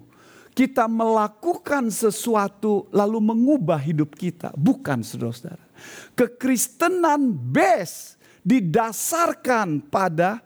kita 0.54 0.86
melakukan 0.86 1.90
sesuatu 1.90 2.86
lalu 2.94 3.18
mengubah 3.18 3.82
hidup 3.82 4.14
kita. 4.14 4.54
Bukan 4.54 5.02
saudara-saudara. 5.02 5.66
Kekristenan 6.14 7.34
base 7.34 8.14
didasarkan 8.46 9.90
pada 9.90 10.38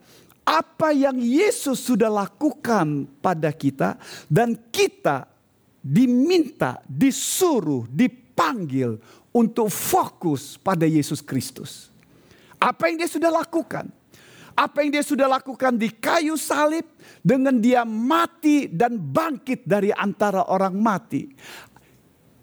apa 0.42 0.90
yang 0.90 1.20
Yesus 1.20 1.84
sudah 1.84 2.08
lakukan 2.08 3.06
pada 3.20 3.52
kita 3.52 4.00
dan 4.26 4.56
kita 4.72 5.28
diminta, 5.78 6.80
disuruh, 6.88 7.86
dipanggil 7.86 9.00
untuk 9.30 9.70
fokus 9.70 10.58
pada 10.58 10.84
Yesus 10.84 11.22
Kristus. 11.22 11.88
Apa 12.60 12.90
yang 12.90 13.00
dia 13.00 13.10
sudah 13.10 13.30
lakukan? 13.30 13.88
apa 14.60 14.84
yang 14.84 14.92
dia 14.92 15.00
sudah 15.00 15.24
lakukan 15.24 15.72
di 15.72 15.88
kayu 15.88 16.36
salib 16.36 16.84
dengan 17.24 17.56
dia 17.56 17.80
mati 17.88 18.68
dan 18.68 19.00
bangkit 19.00 19.64
dari 19.64 19.88
antara 19.88 20.52
orang 20.52 20.76
mati. 20.76 21.32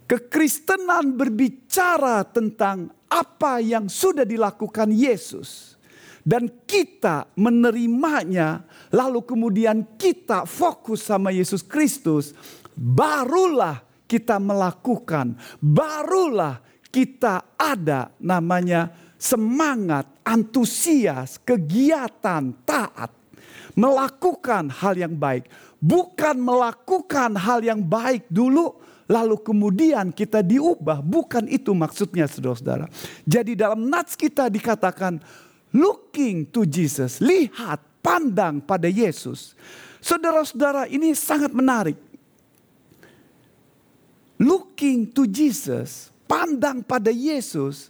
Kekristenan 0.08 1.14
berbicara 1.14 2.26
tentang 2.26 2.90
apa 3.06 3.60
yang 3.62 3.86
sudah 3.86 4.26
dilakukan 4.26 4.90
Yesus 4.90 5.78
dan 6.26 6.48
kita 6.68 7.28
menerimanya 7.40 8.64
lalu 8.92 9.24
kemudian 9.24 9.96
kita 10.00 10.48
fokus 10.48 11.08
sama 11.08 11.32
Yesus 11.32 11.64
Kristus 11.64 12.32
barulah 12.76 13.84
kita 14.08 14.40
melakukan 14.40 15.36
barulah 15.60 16.67
kita 16.90 17.44
ada 17.60 18.12
namanya 18.18 18.92
semangat, 19.18 20.08
antusias, 20.24 21.42
kegiatan, 21.42 22.54
taat. 22.64 23.12
Melakukan 23.78 24.74
hal 24.74 24.98
yang 24.98 25.14
baik. 25.14 25.46
Bukan 25.78 26.42
melakukan 26.42 27.38
hal 27.38 27.62
yang 27.62 27.86
baik 27.86 28.26
dulu 28.26 28.74
lalu 29.06 29.38
kemudian 29.40 30.12
kita 30.12 30.44
diubah. 30.44 31.00
Bukan 31.06 31.48
itu 31.48 31.78
maksudnya 31.78 32.26
saudara-saudara. 32.26 32.90
Jadi 33.24 33.54
dalam 33.54 33.86
nats 33.88 34.18
kita 34.18 34.52
dikatakan 34.52 35.22
looking 35.72 36.50
to 36.50 36.68
Jesus. 36.68 37.24
Lihat, 37.24 37.80
pandang 38.04 38.64
pada 38.64 38.88
Yesus. 38.88 39.56
Saudara-saudara 40.00 40.88
ini 40.88 41.12
sangat 41.18 41.52
menarik. 41.52 41.98
Looking 44.38 45.10
to 45.18 45.26
Jesus, 45.26 46.14
pandang 46.28 46.84
pada 46.84 47.10
Yesus 47.10 47.90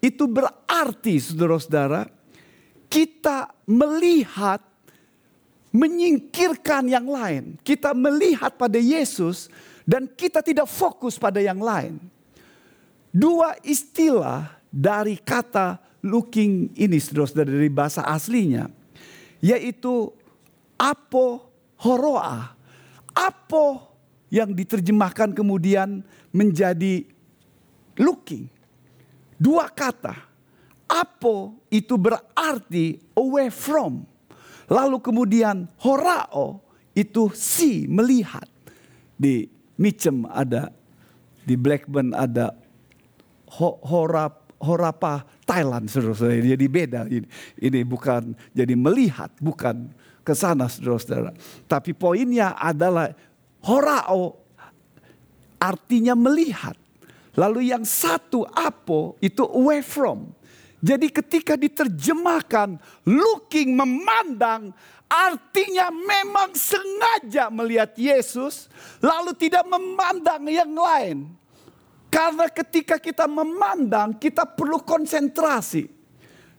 itu 0.00 0.28
berarti 0.28 1.16
saudara-saudara 1.20 2.08
kita 2.92 3.52
melihat 3.64 4.60
menyingkirkan 5.70 6.90
yang 6.90 7.06
lain. 7.06 7.56
Kita 7.62 7.94
melihat 7.94 8.58
pada 8.58 8.76
Yesus 8.76 9.46
dan 9.86 10.10
kita 10.10 10.42
tidak 10.42 10.66
fokus 10.66 11.16
pada 11.16 11.38
yang 11.38 11.62
lain. 11.62 12.02
Dua 13.10 13.54
istilah 13.62 14.58
dari 14.70 15.18
kata 15.18 15.78
looking 16.02 16.74
ini 16.74 16.98
saudara-saudara 16.98 17.50
dari 17.50 17.70
bahasa 17.70 18.02
aslinya. 18.06 18.66
Yaitu 19.38 20.10
apo 20.78 21.48
horoa. 21.80 22.54
Apo 23.14 23.90
yang 24.30 24.54
diterjemahkan 24.54 25.34
kemudian 25.34 26.06
menjadi 26.30 27.02
looking 28.00 28.48
Dua 29.40 29.72
kata. 29.72 30.28
Apo 30.84 31.64
itu 31.72 31.96
berarti 31.96 33.00
away 33.16 33.48
from. 33.48 34.04
Lalu 34.68 35.00
kemudian 35.00 35.64
horao 35.80 36.60
itu 36.92 37.32
si 37.32 37.88
melihat. 37.88 38.44
Di 39.16 39.48
Mitchem 39.80 40.28
ada, 40.28 40.68
di 41.40 41.56
Blackburn 41.56 42.12
ada 42.12 42.52
ho, 43.56 43.80
horap, 43.80 44.52
horapa 44.60 45.24
Thailand 45.48 45.88
saudara-saudara. 45.88 46.44
Jadi 46.44 46.66
beda 46.68 47.08
ini. 47.08 47.24
Ini 47.56 47.80
bukan 47.88 48.36
jadi 48.52 48.76
melihat, 48.76 49.32
bukan 49.40 49.88
ke 50.20 50.36
sana 50.36 50.68
saudara-saudara. 50.68 51.32
Tapi 51.64 51.96
poinnya 51.96 52.60
adalah 52.60 53.08
horao 53.64 54.36
artinya 55.56 56.12
melihat. 56.12 56.76
Lalu 57.38 57.70
yang 57.70 57.86
satu 57.86 58.42
apo 58.50 59.14
itu 59.22 59.46
away 59.46 59.84
from. 59.84 60.34
Jadi 60.80 61.12
ketika 61.12 61.60
diterjemahkan 61.60 62.80
looking 63.04 63.76
memandang 63.76 64.72
artinya 65.10 65.92
memang 65.92 66.56
sengaja 66.56 67.52
melihat 67.52 67.92
Yesus 68.00 68.72
lalu 69.04 69.36
tidak 69.36 69.68
memandang 69.68 70.48
yang 70.48 70.72
lain. 70.72 71.28
Karena 72.10 72.50
ketika 72.50 72.98
kita 72.98 73.28
memandang 73.30 74.16
kita 74.18 74.42
perlu 74.42 74.82
konsentrasi. 74.82 75.99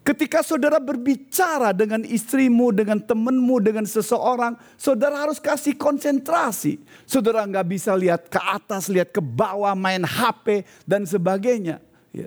Ketika 0.02 0.42
saudara 0.42 0.82
berbicara 0.82 1.78
dengan 1.78 2.02
istrimu, 2.02 2.74
dengan 2.74 2.98
temanmu, 2.98 3.62
dengan 3.62 3.86
seseorang, 3.86 4.58
saudara 4.74 5.14
harus 5.14 5.38
kasih 5.38 5.78
konsentrasi. 5.78 6.82
Saudara 7.06 7.46
nggak 7.46 7.68
bisa 7.70 7.94
lihat 7.94 8.26
ke 8.26 8.42
atas, 8.42 8.90
lihat 8.90 9.14
ke 9.14 9.22
bawah, 9.22 9.78
main 9.78 10.02
HP 10.02 10.66
dan 10.90 11.06
sebagainya. 11.06 11.78
Ya. 12.10 12.26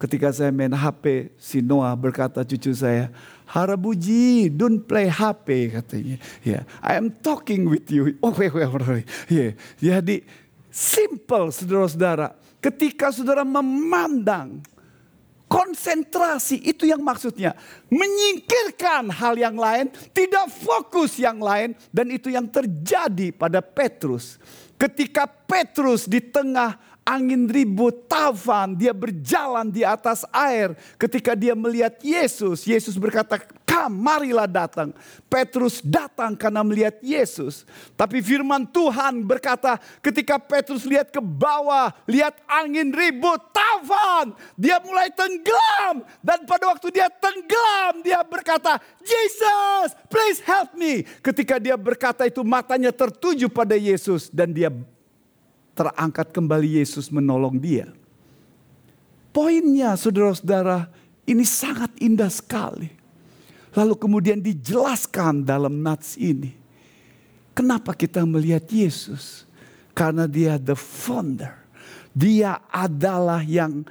Ketika 0.00 0.32
saya 0.32 0.48
main 0.48 0.72
HP, 0.72 1.36
si 1.36 1.60
Noah 1.60 1.92
berkata 1.92 2.40
cucu 2.48 2.72
saya, 2.72 3.12
Harabuji, 3.44 4.48
don't 4.48 4.80
play 4.88 5.12
HP 5.12 5.76
katanya. 5.76 6.16
Ya, 6.40 6.64
I 6.80 6.96
am 6.96 7.12
talking 7.20 7.68
with 7.68 7.92
you. 7.92 8.16
Oh, 8.24 8.32
wait, 8.32 8.56
wait, 8.56 8.72
wait. 8.72 9.04
Ya. 9.28 9.52
Jadi 9.76 10.24
simple 10.72 11.52
saudara-saudara. 11.52 12.32
Ketika 12.56 13.12
saudara 13.12 13.44
memandang 13.44 14.64
Konsentrasi 15.46 16.58
itu 16.66 16.90
yang 16.90 16.98
maksudnya. 17.06 17.54
Menyingkirkan 17.86 19.14
hal 19.14 19.38
yang 19.38 19.54
lain, 19.54 19.94
tidak 20.10 20.50
fokus 20.50 21.22
yang 21.22 21.38
lain. 21.38 21.78
Dan 21.94 22.10
itu 22.10 22.34
yang 22.34 22.50
terjadi 22.50 23.30
pada 23.30 23.62
Petrus. 23.62 24.42
Ketika 24.74 25.24
Petrus 25.24 26.10
di 26.10 26.18
tengah 26.18 26.74
angin 27.06 27.46
ribut, 27.46 28.10
tavan, 28.10 28.74
dia 28.74 28.90
berjalan 28.90 29.70
di 29.70 29.86
atas 29.86 30.26
air. 30.34 30.74
Ketika 30.98 31.38
dia 31.38 31.54
melihat 31.54 31.94
Yesus, 32.02 32.66
Yesus 32.66 32.98
berkata, 32.98 33.38
"Kam, 33.76 33.92
marilah 33.92 34.48
datang." 34.48 34.96
Petrus 35.28 35.84
datang 35.84 36.32
karena 36.32 36.64
melihat 36.64 36.96
Yesus. 37.04 37.68
Tapi 37.92 38.24
firman 38.24 38.64
Tuhan 38.64 39.20
berkata, 39.20 39.76
ketika 40.00 40.40
Petrus 40.40 40.88
lihat 40.88 41.12
ke 41.12 41.20
bawah, 41.20 41.92
lihat 42.08 42.40
angin 42.48 42.88
ribut, 42.88 43.36
tavan, 43.52 44.32
dia 44.56 44.80
mulai 44.80 45.12
tenggelam. 45.12 46.08
Dan 46.24 46.48
pada 46.48 46.72
waktu 46.72 46.88
dia 46.88 47.12
tenggelam, 47.12 48.00
dia 48.00 48.24
berkata, 48.24 48.80
"Jesus, 49.04 49.92
please 50.08 50.40
help 50.40 50.72
me." 50.72 51.04
Ketika 51.20 51.60
dia 51.60 51.76
berkata 51.76 52.24
itu, 52.24 52.40
matanya 52.40 52.88
tertuju 52.88 53.52
pada 53.52 53.76
Yesus 53.76 54.32
dan 54.32 54.56
dia 54.56 54.72
terangkat 55.76 56.32
kembali 56.32 56.80
Yesus 56.80 57.12
menolong 57.12 57.60
dia. 57.60 57.92
Poinnya 59.36 59.92
saudara-saudara 60.00 60.88
ini 61.28 61.44
sangat 61.44 61.92
indah 62.00 62.32
sekali. 62.32 62.88
Lalu 63.76 63.94
kemudian 64.00 64.40
dijelaskan 64.40 65.44
dalam 65.44 65.84
nats 65.84 66.16
ini. 66.16 66.56
Kenapa 67.52 67.92
kita 67.92 68.24
melihat 68.24 68.64
Yesus? 68.72 69.44
Karena 69.92 70.24
dia 70.24 70.56
the 70.56 70.76
founder. 70.76 71.52
Dia 72.16 72.64
adalah 72.72 73.44
yang 73.44 73.84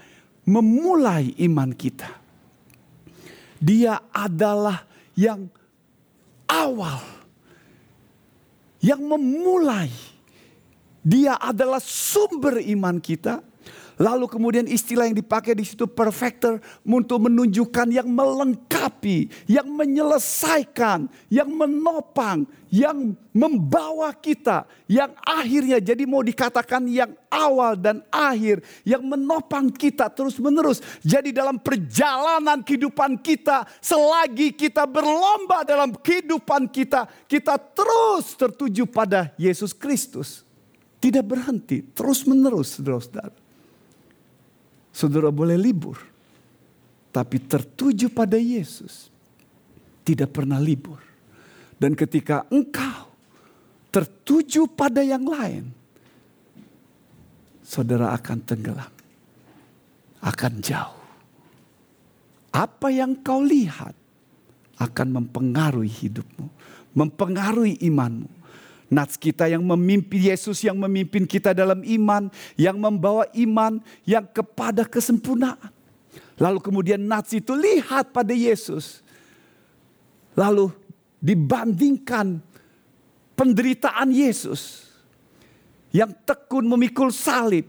memulai 0.46 1.38
iman 1.46 1.70
kita. 1.74 2.10
Dia 3.62 4.02
adalah 4.10 4.86
yang 5.14 5.46
awal. 6.50 7.02
Yang 8.82 9.02
memulai 9.06 9.90
dia 11.06 11.38
adalah 11.38 11.78
sumber 11.78 12.58
iman 12.66 12.98
kita. 12.98 13.46
Lalu 13.96 14.28
kemudian 14.28 14.68
istilah 14.68 15.08
yang 15.08 15.16
dipakai 15.16 15.56
di 15.56 15.64
situ 15.64 15.88
perfecter 15.88 16.60
untuk 16.84 17.32
menunjukkan 17.32 17.88
yang 17.96 18.12
melengkapi, 18.12 19.32
yang 19.48 19.72
menyelesaikan, 19.72 21.08
yang 21.32 21.48
menopang, 21.48 22.44
yang 22.68 23.16
membawa 23.32 24.12
kita, 24.12 24.68
yang 24.92 25.16
akhirnya 25.24 25.80
jadi 25.80 26.04
mau 26.04 26.20
dikatakan 26.20 26.84
yang 26.92 27.16
awal 27.32 27.80
dan 27.80 28.04
akhir, 28.12 28.60
yang 28.84 29.00
menopang 29.00 29.72
kita 29.72 30.12
terus-menerus. 30.12 30.84
Jadi 31.00 31.32
dalam 31.32 31.56
perjalanan 31.56 32.60
kehidupan 32.68 33.24
kita, 33.24 33.64
selagi 33.80 34.52
kita 34.52 34.84
berlomba 34.84 35.64
dalam 35.64 35.96
kehidupan 35.96 36.68
kita, 36.68 37.08
kita 37.32 37.56
terus 37.56 38.36
tertuju 38.36 38.84
pada 38.84 39.32
Yesus 39.40 39.72
Kristus. 39.72 40.44
Tidak 41.00 41.24
berhenti, 41.24 41.80
terus-menerus 41.96 42.76
saudara-saudara. 42.76 43.45
Saudara 44.96 45.28
boleh 45.28 45.60
libur, 45.60 46.00
tapi 47.12 47.44
tertuju 47.44 48.08
pada 48.08 48.40
Yesus. 48.40 49.12
Tidak 50.08 50.32
pernah 50.32 50.56
libur. 50.56 51.04
Dan 51.76 52.00
ketika 52.00 52.48
engkau 52.48 53.12
tertuju 53.92 54.72
pada 54.72 55.04
yang 55.04 55.28
lain, 55.28 55.68
saudara 57.60 58.16
akan 58.16 58.40
tenggelam, 58.48 58.94
akan 60.24 60.54
jauh. 60.64 61.04
Apa 62.56 62.88
yang 62.88 63.20
kau 63.20 63.44
lihat 63.44 63.92
akan 64.80 65.08
mempengaruhi 65.12 65.92
hidupmu, 65.92 66.48
mempengaruhi 66.96 67.84
imanmu. 67.84 68.45
Nats 68.86 69.18
kita 69.18 69.50
yang 69.50 69.66
memimpin 69.66 70.30
Yesus 70.30 70.62
yang 70.62 70.78
memimpin 70.78 71.26
kita 71.26 71.58
dalam 71.58 71.82
iman, 71.82 72.30
yang 72.54 72.78
membawa 72.78 73.26
iman 73.34 73.82
yang 74.06 74.26
kepada 74.30 74.86
kesempurnaan. 74.86 75.74
Lalu 76.38 76.60
kemudian 76.62 77.02
Nats 77.02 77.34
itu 77.34 77.56
lihat 77.56 78.14
pada 78.14 78.36
Yesus. 78.36 79.02
Lalu 80.36 80.70
dibandingkan 81.24 82.44
penderitaan 83.34 84.12
Yesus 84.14 84.92
yang 85.96 86.12
tekun 86.28 86.68
memikul 86.68 87.10
salib. 87.10 87.66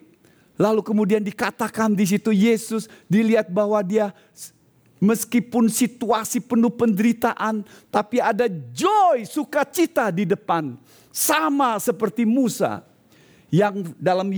Lalu 0.56 0.80
kemudian 0.80 1.20
dikatakan 1.20 1.92
di 1.92 2.08
situ 2.08 2.32
Yesus 2.32 2.88
dilihat 3.06 3.52
bahwa 3.52 3.80
dia 3.84 4.10
meskipun 5.02 5.68
situasi 5.68 6.40
penuh 6.40 6.72
penderitaan 6.72 7.64
tapi 7.92 8.20
ada 8.20 8.48
joy 8.72 9.28
sukacita 9.28 10.08
di 10.08 10.24
depan 10.24 10.76
sama 11.12 11.76
seperti 11.80 12.24
Musa 12.24 12.84
yang 13.52 13.92
dalam 14.00 14.28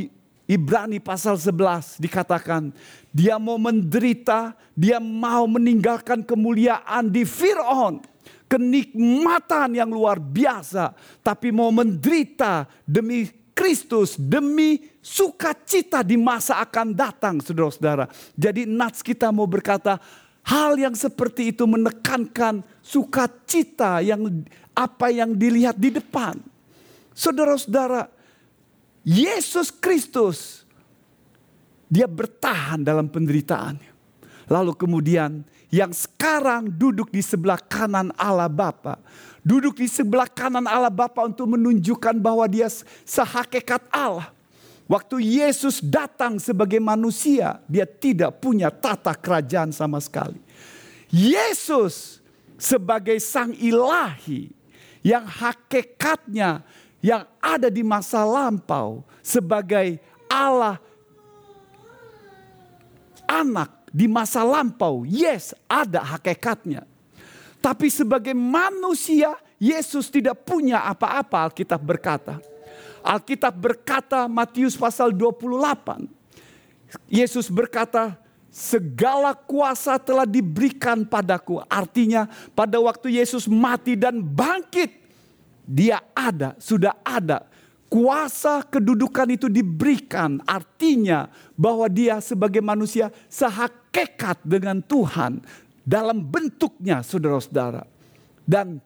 Ibrani 0.48 0.96
pasal 0.96 1.36
11 1.36 2.00
dikatakan 2.00 2.72
dia 3.12 3.36
mau 3.36 3.60
menderita, 3.60 4.56
dia 4.72 4.96
mau 4.96 5.44
meninggalkan 5.44 6.24
kemuliaan 6.24 7.12
di 7.12 7.26
Fir'aun. 7.26 8.00
Kenikmatan 8.48 9.76
yang 9.76 9.92
luar 9.92 10.16
biasa, 10.16 10.96
tapi 11.20 11.52
mau 11.52 11.68
menderita 11.68 12.64
demi 12.88 13.28
Kristus, 13.52 14.16
demi 14.16 14.88
sukacita 15.04 16.00
di 16.00 16.16
masa 16.16 16.64
akan 16.64 16.96
datang, 16.96 17.44
saudara-saudara. 17.44 18.08
Jadi 18.32 18.64
nats 18.64 19.04
kita 19.04 19.28
mau 19.28 19.44
berkata, 19.44 20.00
hal 20.48 20.80
yang 20.80 20.96
seperti 20.96 21.52
itu 21.52 21.68
menekankan 21.68 22.64
sukacita 22.80 24.00
yang 24.00 24.48
apa 24.72 25.12
yang 25.12 25.36
dilihat 25.36 25.76
di 25.76 25.92
depan. 25.92 26.40
Saudara-saudara, 27.12 28.08
Yesus 29.04 29.68
Kristus 29.68 30.64
dia 31.88 32.08
bertahan 32.08 32.80
dalam 32.80 33.08
penderitaannya. 33.12 33.96
Lalu 34.48 34.72
kemudian 34.72 35.44
yang 35.68 35.92
sekarang 35.92 36.72
duduk 36.72 37.12
di 37.12 37.20
sebelah 37.20 37.60
kanan 37.60 38.08
Allah 38.16 38.48
Bapa, 38.48 38.96
duduk 39.44 39.76
di 39.76 39.84
sebelah 39.84 40.24
kanan 40.24 40.64
Allah 40.64 40.92
Bapa 40.92 41.28
untuk 41.28 41.44
menunjukkan 41.52 42.16
bahwa 42.16 42.48
dia 42.48 42.72
sehakikat 43.04 43.84
Allah. 43.92 44.32
Waktu 44.88 45.20
Yesus 45.20 45.84
datang 45.84 46.40
sebagai 46.40 46.80
manusia, 46.80 47.60
dia 47.68 47.84
tidak 47.84 48.40
punya 48.40 48.72
tata 48.72 49.12
kerajaan 49.12 49.68
sama 49.68 50.00
sekali. 50.00 50.40
Yesus 51.12 52.24
sebagai 52.56 53.20
sang 53.20 53.52
ilahi 53.52 54.48
yang 55.04 55.28
hakikatnya 55.28 56.64
yang 57.04 57.28
ada 57.36 57.68
di 57.68 57.84
masa 57.84 58.24
lampau 58.24 59.04
sebagai 59.20 60.00
Allah 60.24 60.80
anak 63.28 63.78
di 63.92 64.08
masa 64.08 64.40
lampau. 64.40 65.04
Yes, 65.04 65.52
ada 65.68 66.00
hakikatnya. 66.00 66.88
Tapi 67.60 67.92
sebagai 67.92 68.32
manusia, 68.32 69.36
Yesus 69.60 70.08
tidak 70.08 70.48
punya 70.48 70.80
apa-apa 70.88 71.52
Alkitab 71.52 71.82
berkata. 71.82 72.40
Alkitab 73.02 73.54
berkata 73.54 74.26
Matius 74.26 74.76
pasal 74.76 75.14
28. 75.14 76.08
Yesus 77.08 77.52
berkata, 77.52 78.16
segala 78.48 79.36
kuasa 79.36 80.00
telah 80.00 80.24
diberikan 80.24 81.04
padaku. 81.04 81.60
Artinya 81.68 82.26
pada 82.56 82.80
waktu 82.80 83.20
Yesus 83.20 83.46
mati 83.46 83.94
dan 83.94 84.18
bangkit, 84.24 84.90
dia 85.68 86.00
ada, 86.16 86.56
sudah 86.56 86.96
ada. 87.04 87.44
Kuasa 87.88 88.60
kedudukan 88.68 89.32
itu 89.32 89.48
diberikan, 89.48 90.44
artinya 90.44 91.32
bahwa 91.56 91.88
dia 91.88 92.20
sebagai 92.20 92.60
manusia 92.60 93.08
sehakikat 93.32 94.44
dengan 94.44 94.84
Tuhan 94.84 95.40
dalam 95.88 96.20
bentuknya, 96.20 97.00
saudara-saudara, 97.00 97.88
dan 98.44 98.76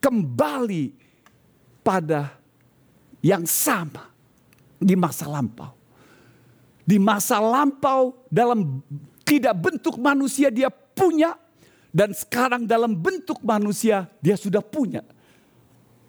kembali 0.00 0.96
pada 1.84 2.39
yang 3.20 3.44
sama 3.44 4.08
di 4.80 4.96
masa 4.96 5.28
lampau. 5.28 5.76
Di 6.84 6.98
masa 6.98 7.38
lampau, 7.38 8.26
dalam 8.26 8.82
tidak 9.22 9.54
bentuk 9.62 9.94
manusia, 10.00 10.50
dia 10.50 10.72
punya, 10.72 11.38
dan 11.94 12.10
sekarang 12.10 12.66
dalam 12.66 12.96
bentuk 12.98 13.38
manusia, 13.46 14.10
dia 14.18 14.34
sudah 14.34 14.64
punya 14.64 15.06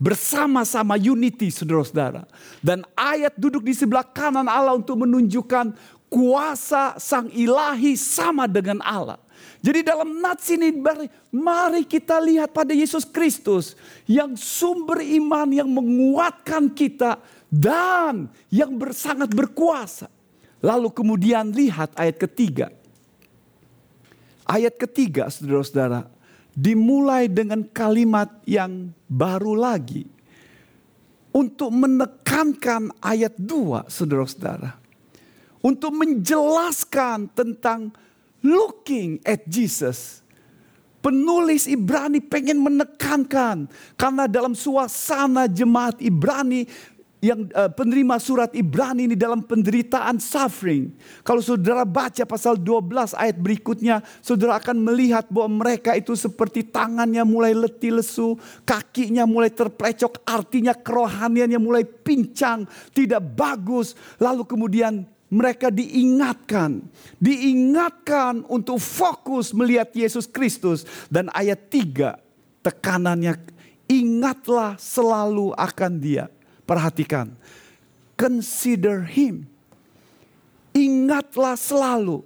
bersama-sama 0.01 0.97
unity 0.97 1.53
saudara-saudara. 1.53 2.25
Dan 2.57 2.81
ayat 2.97 3.37
duduk 3.37 3.61
di 3.61 3.77
sebelah 3.77 4.01
kanan 4.01 4.49
Allah 4.49 4.73
untuk 4.73 4.97
menunjukkan 5.05 5.77
kuasa 6.09 6.97
sang 6.97 7.29
ilahi 7.29 7.93
sama 7.93 8.49
dengan 8.49 8.81
Allah. 8.81 9.21
Jadi 9.61 9.85
dalam 9.85 10.17
nats 10.17 10.49
ini 10.49 10.73
mari 11.29 11.85
kita 11.85 12.17
lihat 12.17 12.49
pada 12.49 12.73
Yesus 12.73 13.05
Kristus 13.05 13.77
yang 14.09 14.33
sumber 14.33 14.99
iman 15.05 15.47
yang 15.53 15.69
menguatkan 15.69 16.73
kita 16.73 17.21
dan 17.51 18.31
yang 18.49 18.73
sangat 18.95 19.29
berkuasa. 19.35 20.09
Lalu 20.61 20.89
kemudian 20.93 21.53
lihat 21.53 21.93
ayat 21.97 22.17
ketiga. 22.21 22.69
Ayat 24.45 24.77
ketiga 24.77 25.29
saudara-saudara 25.29 26.09
dimulai 26.51 27.31
dengan 27.31 27.63
kalimat 27.69 28.27
yang 28.43 28.91
baru 29.07 29.55
lagi. 29.55 30.05
Untuk 31.31 31.71
menekankan 31.71 32.91
ayat 32.99 33.39
2 33.39 33.87
saudara-saudara. 33.87 34.75
Untuk 35.63 35.95
menjelaskan 35.95 37.31
tentang 37.31 37.95
looking 38.45 39.21
at 39.25 39.45
Jesus. 39.47 40.21
Penulis 41.01 41.65
Ibrani 41.65 42.21
pengen 42.21 42.61
menekankan 42.61 43.65
karena 43.97 44.29
dalam 44.29 44.53
suasana 44.53 45.49
jemaat 45.49 45.97
Ibrani 45.97 46.69
yang 47.21 47.45
uh, 47.53 47.69
penerima 47.69 48.17
surat 48.17 48.49
Ibrani 48.57 49.05
ini 49.05 49.15
dalam 49.17 49.45
penderitaan 49.45 50.17
suffering. 50.17 50.89
Kalau 51.21 51.41
saudara 51.41 51.85
baca 51.85 52.25
pasal 52.25 52.57
12 52.57 53.13
ayat 53.13 53.37
berikutnya, 53.37 54.01
saudara 54.25 54.57
akan 54.57 54.81
melihat 54.81 55.29
bahwa 55.29 55.61
mereka 55.61 55.93
itu 55.93 56.17
seperti 56.17 56.65
tangannya 56.65 57.21
mulai 57.21 57.53
letih 57.53 58.01
lesu, 58.01 58.37
kakinya 58.65 59.29
mulai 59.29 59.53
terplecok, 59.53 60.25
artinya 60.25 60.73
kerohaniannya 60.73 61.61
mulai 61.61 61.85
pincang, 61.85 62.65
tidak 62.89 63.21
bagus. 63.37 63.93
Lalu 64.17 64.41
kemudian 64.49 65.05
mereka 65.31 65.71
diingatkan, 65.71 66.83
diingatkan 67.15 68.43
untuk 68.51 68.83
fokus 68.83 69.55
melihat 69.55 69.87
Yesus 69.95 70.27
Kristus 70.27 70.83
dan 71.07 71.31
ayat 71.31 71.71
3 71.71 72.19
tekanannya 72.59 73.39
ingatlah 73.87 74.75
selalu 74.75 75.55
akan 75.55 75.91
dia 75.97 76.27
Perhatikan. 76.71 77.35
Consider 78.15 79.03
him. 79.03 79.43
Ingatlah 80.71 81.59
selalu. 81.59 82.23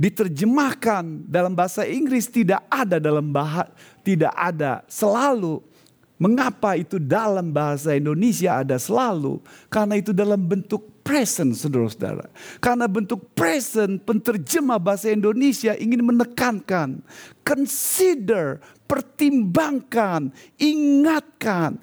Diterjemahkan 0.00 1.28
dalam 1.28 1.52
bahasa 1.52 1.84
Inggris 1.84 2.24
tidak 2.24 2.64
ada 2.72 2.96
dalam 2.96 3.28
bahasa 3.28 3.68
tidak 4.00 4.32
ada 4.32 4.80
selalu 4.88 5.60
Mengapa 6.20 6.76
itu 6.76 7.00
dalam 7.00 7.48
bahasa 7.48 7.96
Indonesia 7.96 8.60
ada 8.60 8.76
selalu? 8.76 9.40
Karena 9.72 9.96
itu 9.96 10.12
dalam 10.12 10.36
bentuk 10.36 10.89
present 11.00 11.56
saudara-saudara. 11.56 12.28
Karena 12.62 12.86
bentuk 12.86 13.32
present 13.34 14.00
penterjemah 14.04 14.78
bahasa 14.78 15.10
Indonesia 15.10 15.74
ingin 15.76 16.04
menekankan. 16.04 17.02
Consider, 17.42 18.60
pertimbangkan, 18.86 20.30
ingatkan, 20.60 21.80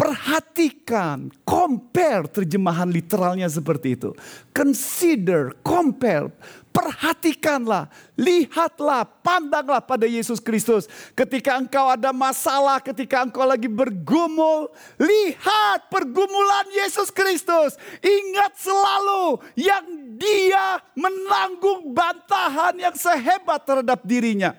perhatikan, 0.00 1.28
compare 1.44 2.24
terjemahan 2.24 2.88
literalnya 2.88 3.52
seperti 3.52 4.00
itu. 4.00 4.10
Consider, 4.56 5.52
compare, 5.60 6.32
Perhatikanlah, 6.70 7.90
lihatlah, 8.14 9.02
pandanglah 9.02 9.82
pada 9.82 10.06
Yesus 10.06 10.38
Kristus. 10.38 10.86
Ketika 11.18 11.58
engkau 11.58 11.90
ada 11.90 12.14
masalah, 12.14 12.78
ketika 12.78 13.26
engkau 13.26 13.42
lagi 13.42 13.66
bergumul, 13.66 14.70
lihat 14.94 15.90
pergumulan 15.90 16.70
Yesus 16.70 17.10
Kristus. 17.10 17.74
Ingat 17.98 18.54
selalu 18.54 19.42
yang 19.58 19.82
dia 20.14 20.78
menanggung 20.94 21.90
bantahan 21.90 22.78
yang 22.78 22.94
sehebat 22.94 23.66
terhadap 23.66 24.06
dirinya. 24.06 24.54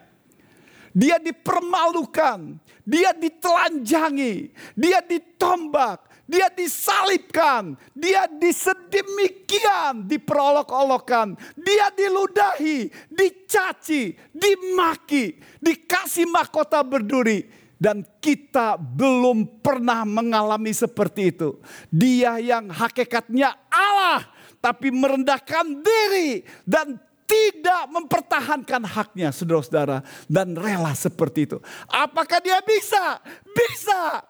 Dia 0.91 1.15
dipermalukan, 1.15 2.59
dia 2.83 3.15
ditelanjangi, 3.15 4.51
dia 4.75 4.99
ditombak, 4.99 6.10
dia 6.31 6.47
disalibkan, 6.47 7.75
dia 7.91 8.23
disedemikian 8.31 10.07
diperolok-olokkan, 10.07 11.35
dia 11.59 11.91
diludahi, 11.91 12.87
dicaci, 13.11 14.15
dimaki, 14.31 15.35
dikasih 15.59 16.31
mahkota 16.31 16.79
berduri. 16.87 17.59
Dan 17.81 18.05
kita 18.21 18.77
belum 18.77 19.57
pernah 19.59 20.05
mengalami 20.05 20.69
seperti 20.69 21.33
itu. 21.33 21.57
Dia 21.89 22.37
yang 22.37 22.69
hakikatnya 22.69 23.57
Allah, 23.73 24.29
tapi 24.61 24.93
merendahkan 24.93 25.81
diri 25.81 26.45
dan 26.61 27.01
tidak 27.25 27.89
mempertahankan 27.89 28.85
haknya, 28.85 29.33
saudara-saudara, 29.33 30.05
dan 30.29 30.53
rela 30.53 30.93
seperti 30.93 31.49
itu. 31.49 31.57
Apakah 31.89 32.37
dia 32.37 32.61
bisa? 32.61 33.17
Bisa. 33.49 34.29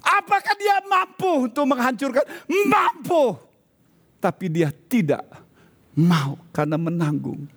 Apakah 0.00 0.54
dia 0.56 0.80
mampu 0.88 1.48
untuk 1.48 1.64
menghancurkan? 1.68 2.24
Mampu. 2.48 3.36
Tapi 4.20 4.46
dia 4.52 4.72
tidak 4.72 5.24
mau 5.96 6.36
karena 6.52 6.76
menanggung. 6.80 7.48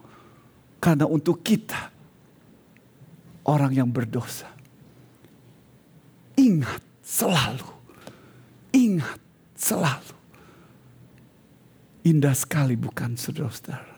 Karena 0.79 1.07
untuk 1.07 1.39
kita 1.39 1.91
orang 3.47 3.71
yang 3.71 3.89
berdosa. 3.91 4.51
Ingat 6.35 6.83
selalu. 6.99 7.69
Ingat 8.75 9.19
selalu. 9.55 10.15
Indah 12.03 12.35
sekali 12.35 12.75
bukan 12.75 13.15
saudara-saudara. 13.15 13.95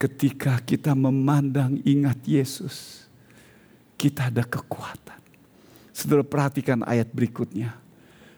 Ketika 0.00 0.56
kita 0.64 0.96
memandang 0.96 1.76
ingat 1.84 2.24
Yesus. 2.24 3.04
Kita 3.98 4.30
ada 4.30 4.46
kekuatan 4.46 5.27
Saudara 5.98 6.22
perhatikan 6.22 6.86
ayat 6.86 7.10
berikutnya. 7.10 7.74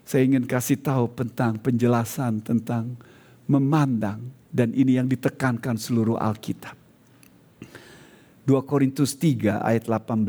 Saya 0.09 0.25
ingin 0.25 0.49
kasih 0.49 0.81
tahu 0.81 1.13
tentang 1.13 1.61
penjelasan 1.61 2.41
tentang 2.41 2.97
memandang 3.45 4.33
dan 4.49 4.73
ini 4.73 4.97
yang 4.97 5.05
ditekankan 5.05 5.77
seluruh 5.77 6.17
Alkitab. 6.17 6.73
2 8.49 8.65
Korintus 8.65 9.13
3 9.13 9.61
ayat 9.61 9.85
18. 9.93 10.25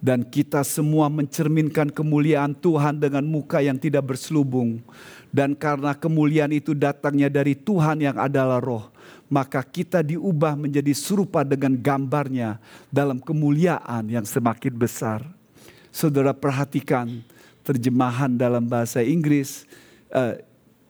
Dan 0.00 0.24
kita 0.24 0.64
semua 0.64 1.12
mencerminkan 1.12 1.92
kemuliaan 1.92 2.56
Tuhan 2.56 2.96
dengan 2.96 3.28
muka 3.28 3.60
yang 3.60 3.76
tidak 3.76 4.16
berselubung. 4.16 4.80
Dan 5.28 5.52
karena 5.52 5.92
kemuliaan 5.92 6.56
itu 6.56 6.72
datangnya 6.72 7.28
dari 7.28 7.52
Tuhan 7.52 8.00
yang 8.00 8.16
adalah 8.16 8.56
roh. 8.56 8.88
Maka 9.28 9.60
kita 9.60 10.00
diubah 10.00 10.56
menjadi 10.56 10.96
serupa 10.96 11.44
dengan 11.44 11.76
gambarnya 11.76 12.56
dalam 12.88 13.20
kemuliaan 13.20 14.08
yang 14.08 14.24
semakin 14.24 14.72
besar 14.72 15.37
saudara 15.92 16.36
perhatikan 16.36 17.22
terjemahan 17.62 18.32
dalam 18.32 18.64
bahasa 18.64 19.04
Inggris 19.04 19.68
uh, 20.12 20.40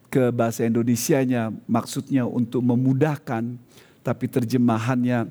ke 0.09 0.33
bahasa 0.33 0.65
Indonesianya 0.65 1.53
maksudnya 1.69 2.25
untuk 2.25 2.65
memudahkan 2.65 3.59
tapi 4.01 4.25
terjemahannya 4.25 5.29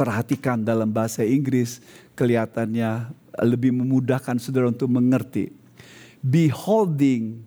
perhatikan 0.00 0.64
dalam 0.64 0.88
bahasa 0.88 1.20
Inggris 1.20 1.84
kelihatannya 2.16 3.12
lebih 3.44 3.76
memudahkan 3.76 4.40
saudara 4.40 4.72
untuk 4.72 4.88
mengerti. 4.88 5.52
Beholding 6.24 7.44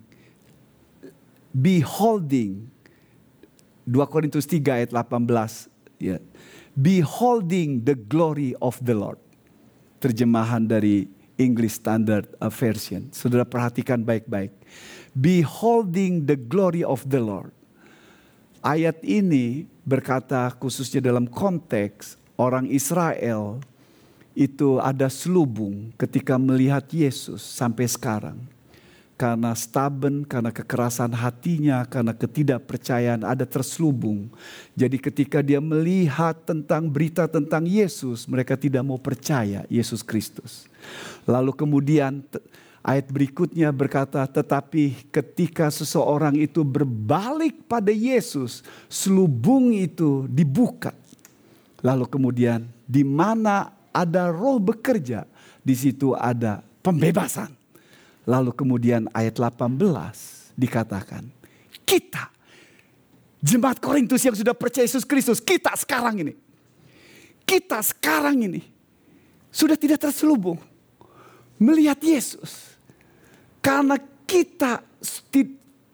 beholding 1.54 2.66
2 3.86 3.94
Korintus 4.10 4.46
3 4.46 4.62
ayat 4.78 4.90
18 4.94 5.70
ya. 5.98 6.18
Beholding 6.74 7.82
the 7.82 7.94
glory 7.94 8.54
of 8.58 8.78
the 8.82 8.94
Lord. 8.94 9.18
Terjemahan 10.02 10.66
dari 10.66 11.06
English 11.36 11.82
Standard 11.82 12.30
Version. 12.54 13.10
Saudara 13.10 13.42
perhatikan 13.42 14.02
baik-baik. 14.02 14.54
Beholding 15.14 16.26
the 16.26 16.38
glory 16.38 16.82
of 16.82 17.06
the 17.06 17.22
Lord. 17.22 17.54
Ayat 18.64 19.02
ini 19.04 19.68
berkata 19.84 20.48
khususnya 20.56 21.04
dalam 21.04 21.28
konteks 21.28 22.16
orang 22.40 22.64
Israel 22.70 23.60
itu 24.32 24.80
ada 24.80 25.06
selubung 25.12 25.92
ketika 26.00 26.40
melihat 26.40 26.82
Yesus 26.90 27.44
sampai 27.44 27.86
sekarang 27.86 28.53
karena 29.14 29.54
stubborn, 29.54 30.26
karena 30.26 30.50
kekerasan 30.50 31.14
hatinya, 31.14 31.86
karena 31.86 32.10
ketidakpercayaan 32.10 33.22
ada 33.22 33.46
terselubung. 33.46 34.26
Jadi 34.74 34.98
ketika 34.98 35.38
dia 35.38 35.62
melihat 35.62 36.34
tentang 36.42 36.90
berita 36.90 37.30
tentang 37.30 37.62
Yesus, 37.62 38.26
mereka 38.26 38.58
tidak 38.58 38.82
mau 38.82 38.98
percaya 38.98 39.62
Yesus 39.70 40.02
Kristus. 40.02 40.66
Lalu 41.30 41.54
kemudian 41.54 42.26
ayat 42.82 43.06
berikutnya 43.06 43.70
berkata, 43.70 44.26
tetapi 44.26 45.08
ketika 45.14 45.70
seseorang 45.70 46.34
itu 46.34 46.66
berbalik 46.66 47.70
pada 47.70 47.94
Yesus, 47.94 48.66
selubung 48.90 49.70
itu 49.70 50.26
dibuka. 50.26 50.90
Lalu 51.86 52.10
kemudian 52.10 52.66
di 52.82 53.06
mana 53.06 53.70
ada 53.94 54.26
roh 54.34 54.58
bekerja, 54.58 55.22
di 55.62 55.78
situ 55.78 56.18
ada 56.18 56.66
pembebasan. 56.82 57.63
Lalu 58.24 58.56
kemudian 58.56 59.08
ayat 59.12 59.36
18 59.36 59.76
dikatakan, 60.56 61.28
kita 61.84 62.32
jemaat 63.44 63.76
Korintus 63.76 64.24
yang 64.24 64.32
sudah 64.32 64.56
percaya 64.56 64.88
Yesus 64.88 65.04
Kristus, 65.04 65.44
kita 65.44 65.76
sekarang 65.76 66.24
ini. 66.24 66.34
Kita 67.44 67.84
sekarang 67.84 68.40
ini 68.40 68.64
sudah 69.52 69.76
tidak 69.76 70.00
terselubung 70.00 70.56
melihat 71.60 72.00
Yesus. 72.00 72.74
Karena 73.60 74.00
kita 74.24 74.80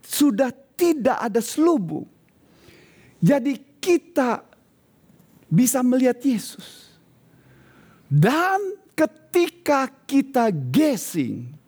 sudah 0.06 0.54
tidak 0.78 1.18
ada 1.18 1.42
selubung. 1.42 2.06
Jadi 3.18 3.58
kita 3.82 4.46
bisa 5.50 5.82
melihat 5.82 6.16
Yesus. 6.22 6.94
Dan 8.06 8.78
ketika 8.94 9.90
kita 10.06 10.50
guessing, 10.50 11.60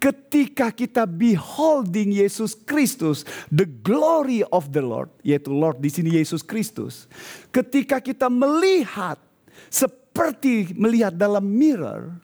ketika 0.00 0.72
kita 0.72 1.04
beholding 1.04 2.16
Yesus 2.16 2.56
Kristus, 2.56 3.22
the 3.52 3.68
glory 3.68 4.40
of 4.48 4.72
the 4.72 4.80
Lord, 4.80 5.12
yaitu 5.20 5.52
Lord 5.52 5.78
di 5.78 5.92
sini 5.92 6.16
Yesus 6.16 6.40
Kristus. 6.40 7.04
Ketika 7.52 8.00
kita 8.00 8.32
melihat 8.32 9.20
seperti 9.68 10.72
melihat 10.72 11.12
dalam 11.12 11.44
mirror, 11.44 12.16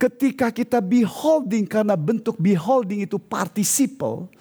ketika 0.00 0.48
kita 0.48 0.80
beholding 0.80 1.68
karena 1.68 1.94
bentuk 1.94 2.40
beholding 2.40 3.04
itu 3.04 3.20
participle, 3.20 4.32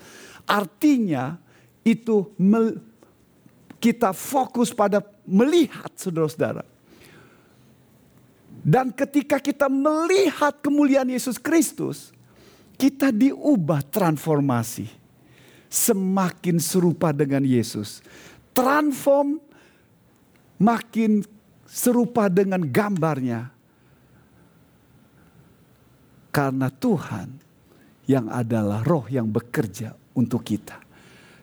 artinya 0.47 1.35
itu 1.83 2.31
kita 3.83 4.15
fokus 4.15 4.71
pada 4.71 5.03
melihat 5.27 5.91
saudara-saudara. 5.99 6.63
Dan 8.61 8.93
ketika 8.93 9.41
kita 9.41 9.67
melihat 9.67 10.53
kemuliaan 10.61 11.09
Yesus 11.09 11.41
Kristus, 11.41 12.13
kita 12.81 13.13
diubah 13.13 13.85
transformasi. 13.85 14.89
Semakin 15.69 16.57
serupa 16.57 17.13
dengan 17.13 17.45
Yesus. 17.45 18.01
Transform 18.57 19.37
makin 20.57 21.21
serupa 21.69 22.25
dengan 22.25 22.65
gambarnya. 22.65 23.53
Karena 26.33 26.73
Tuhan 26.73 27.37
yang 28.09 28.25
adalah 28.33 28.81
roh 28.81 29.05
yang 29.05 29.29
bekerja 29.29 29.93
untuk 30.17 30.41
kita. 30.41 30.80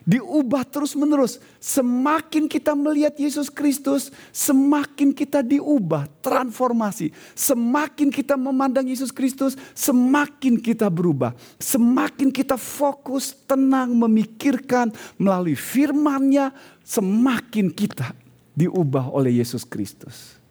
Diubah 0.09 0.65
terus-menerus. 0.65 1.37
Semakin 1.61 2.49
kita 2.49 2.73
melihat 2.73 3.13
Yesus 3.13 3.53
Kristus, 3.53 4.09
semakin 4.33 5.13
kita 5.13 5.45
diubah, 5.45 6.09
transformasi. 6.25 7.13
Semakin 7.37 8.09
kita 8.09 8.33
memandang 8.33 8.89
Yesus 8.89 9.13
Kristus, 9.13 9.53
semakin 9.77 10.57
kita 10.57 10.89
berubah. 10.89 11.37
Semakin 11.61 12.33
kita 12.33 12.57
fokus, 12.57 13.37
tenang, 13.45 13.93
memikirkan 13.93 14.89
melalui 15.21 15.53
firman-Nya, 15.53 16.57
semakin 16.81 17.69
kita 17.69 18.17
diubah 18.57 19.13
oleh 19.13 19.37
Yesus 19.37 19.61
Kristus. 19.61 20.41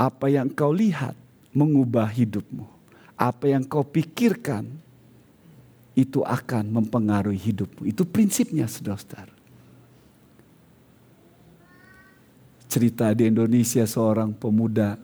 Apa 0.00 0.32
yang 0.32 0.48
kau 0.48 0.72
lihat 0.72 1.12
mengubah 1.52 2.08
hidupmu. 2.08 2.64
Apa 3.14 3.52
yang 3.52 3.62
kau 3.62 3.86
pikirkan 3.86 4.66
itu 5.94 6.26
akan 6.26 6.74
mempengaruhi 6.74 7.38
hidupmu. 7.38 7.86
Itu 7.86 8.02
prinsipnya 8.02 8.66
saudara-saudara. 8.66 9.34
Cerita 12.66 13.14
di 13.14 13.30
Indonesia 13.30 13.86
seorang 13.86 14.34
pemuda 14.34 14.98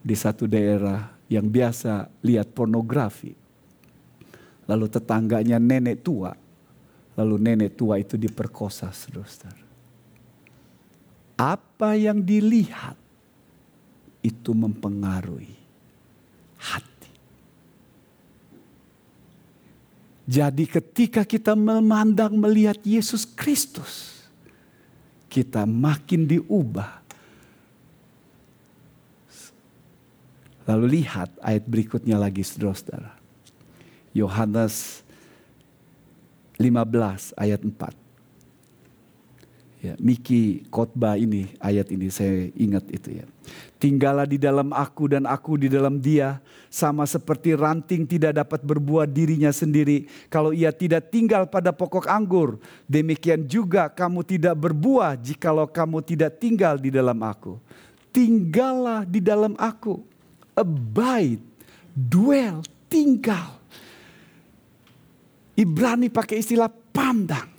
di 0.00 0.16
satu 0.16 0.48
daerah 0.48 1.12
yang 1.28 1.52
biasa 1.52 2.08
lihat 2.24 2.56
pornografi. 2.56 3.36
Lalu 4.64 4.88
tetangganya 4.88 5.60
nenek 5.60 6.00
tua. 6.00 6.32
Lalu 7.12 7.36
nenek 7.36 7.76
tua 7.76 8.00
itu 8.00 8.16
diperkosa 8.16 8.88
saudara-saudara. 8.88 9.68
Apa 11.36 11.92
yang 12.00 12.24
dilihat 12.24 12.96
itu 14.24 14.56
mempengaruhi 14.56 15.58
hati. 16.56 16.91
Jadi 20.22 20.70
ketika 20.70 21.26
kita 21.26 21.58
memandang 21.58 22.38
melihat 22.38 22.78
Yesus 22.86 23.26
Kristus, 23.26 24.22
kita 25.26 25.66
makin 25.66 26.28
diubah. 26.30 27.02
Lalu 30.62 31.02
lihat 31.02 31.34
ayat 31.42 31.66
berikutnya 31.66 32.14
lagi 32.20 32.46
saudara-saudara. 32.46 33.18
Yohanes 34.14 35.02
15 36.60 37.34
ayat 37.34 37.60
4. 37.66 38.01
Ya, 39.82 39.98
Miki 39.98 40.62
khotbah 40.70 41.18
ini, 41.18 41.58
ayat 41.58 41.90
ini 41.90 42.06
saya 42.06 42.46
ingat 42.54 42.86
itu 42.94 43.18
ya. 43.18 43.26
Tinggallah 43.82 44.30
di 44.30 44.38
dalam 44.38 44.70
aku 44.70 45.10
dan 45.10 45.26
aku 45.26 45.58
di 45.58 45.66
dalam 45.66 45.98
dia. 45.98 46.38
Sama 46.70 47.02
seperti 47.02 47.58
ranting 47.58 48.06
tidak 48.06 48.38
dapat 48.38 48.62
berbuah 48.62 49.10
dirinya 49.10 49.50
sendiri. 49.50 50.06
Kalau 50.30 50.54
ia 50.54 50.70
tidak 50.70 51.10
tinggal 51.10 51.50
pada 51.50 51.74
pokok 51.74 52.06
anggur. 52.06 52.62
Demikian 52.86 53.42
juga 53.44 53.90
kamu 53.90 54.22
tidak 54.22 54.54
berbuah 54.54 55.18
jikalau 55.18 55.66
kamu 55.66 55.98
tidak 56.06 56.38
tinggal 56.38 56.78
di 56.78 56.94
dalam 56.94 57.18
aku. 57.18 57.58
Tinggallah 58.14 59.02
di 59.02 59.18
dalam 59.18 59.58
aku. 59.58 59.98
Abide, 60.54 61.42
dwell, 61.90 62.62
tinggal. 62.86 63.58
Ibrani 65.58 66.08
pakai 66.08 66.40
istilah 66.40 66.70
pandang. 66.94 67.51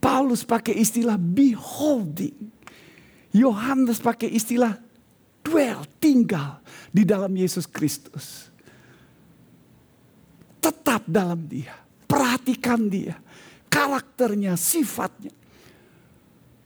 Paulus 0.00 0.42
pakai 0.42 0.74
istilah 0.80 1.20
beholding. 1.20 2.48
Yohanes 3.30 4.02
pakai 4.02 4.32
istilah 4.32 4.74
dwell, 5.44 5.86
tinggal 6.02 6.58
di 6.90 7.06
dalam 7.06 7.30
Yesus 7.36 7.68
Kristus. 7.68 8.50
Tetap 10.58 11.06
dalam 11.06 11.46
dia, 11.46 11.76
perhatikan 12.08 12.90
dia, 12.90 13.14
karakternya, 13.70 14.58
sifatnya. 14.58 15.30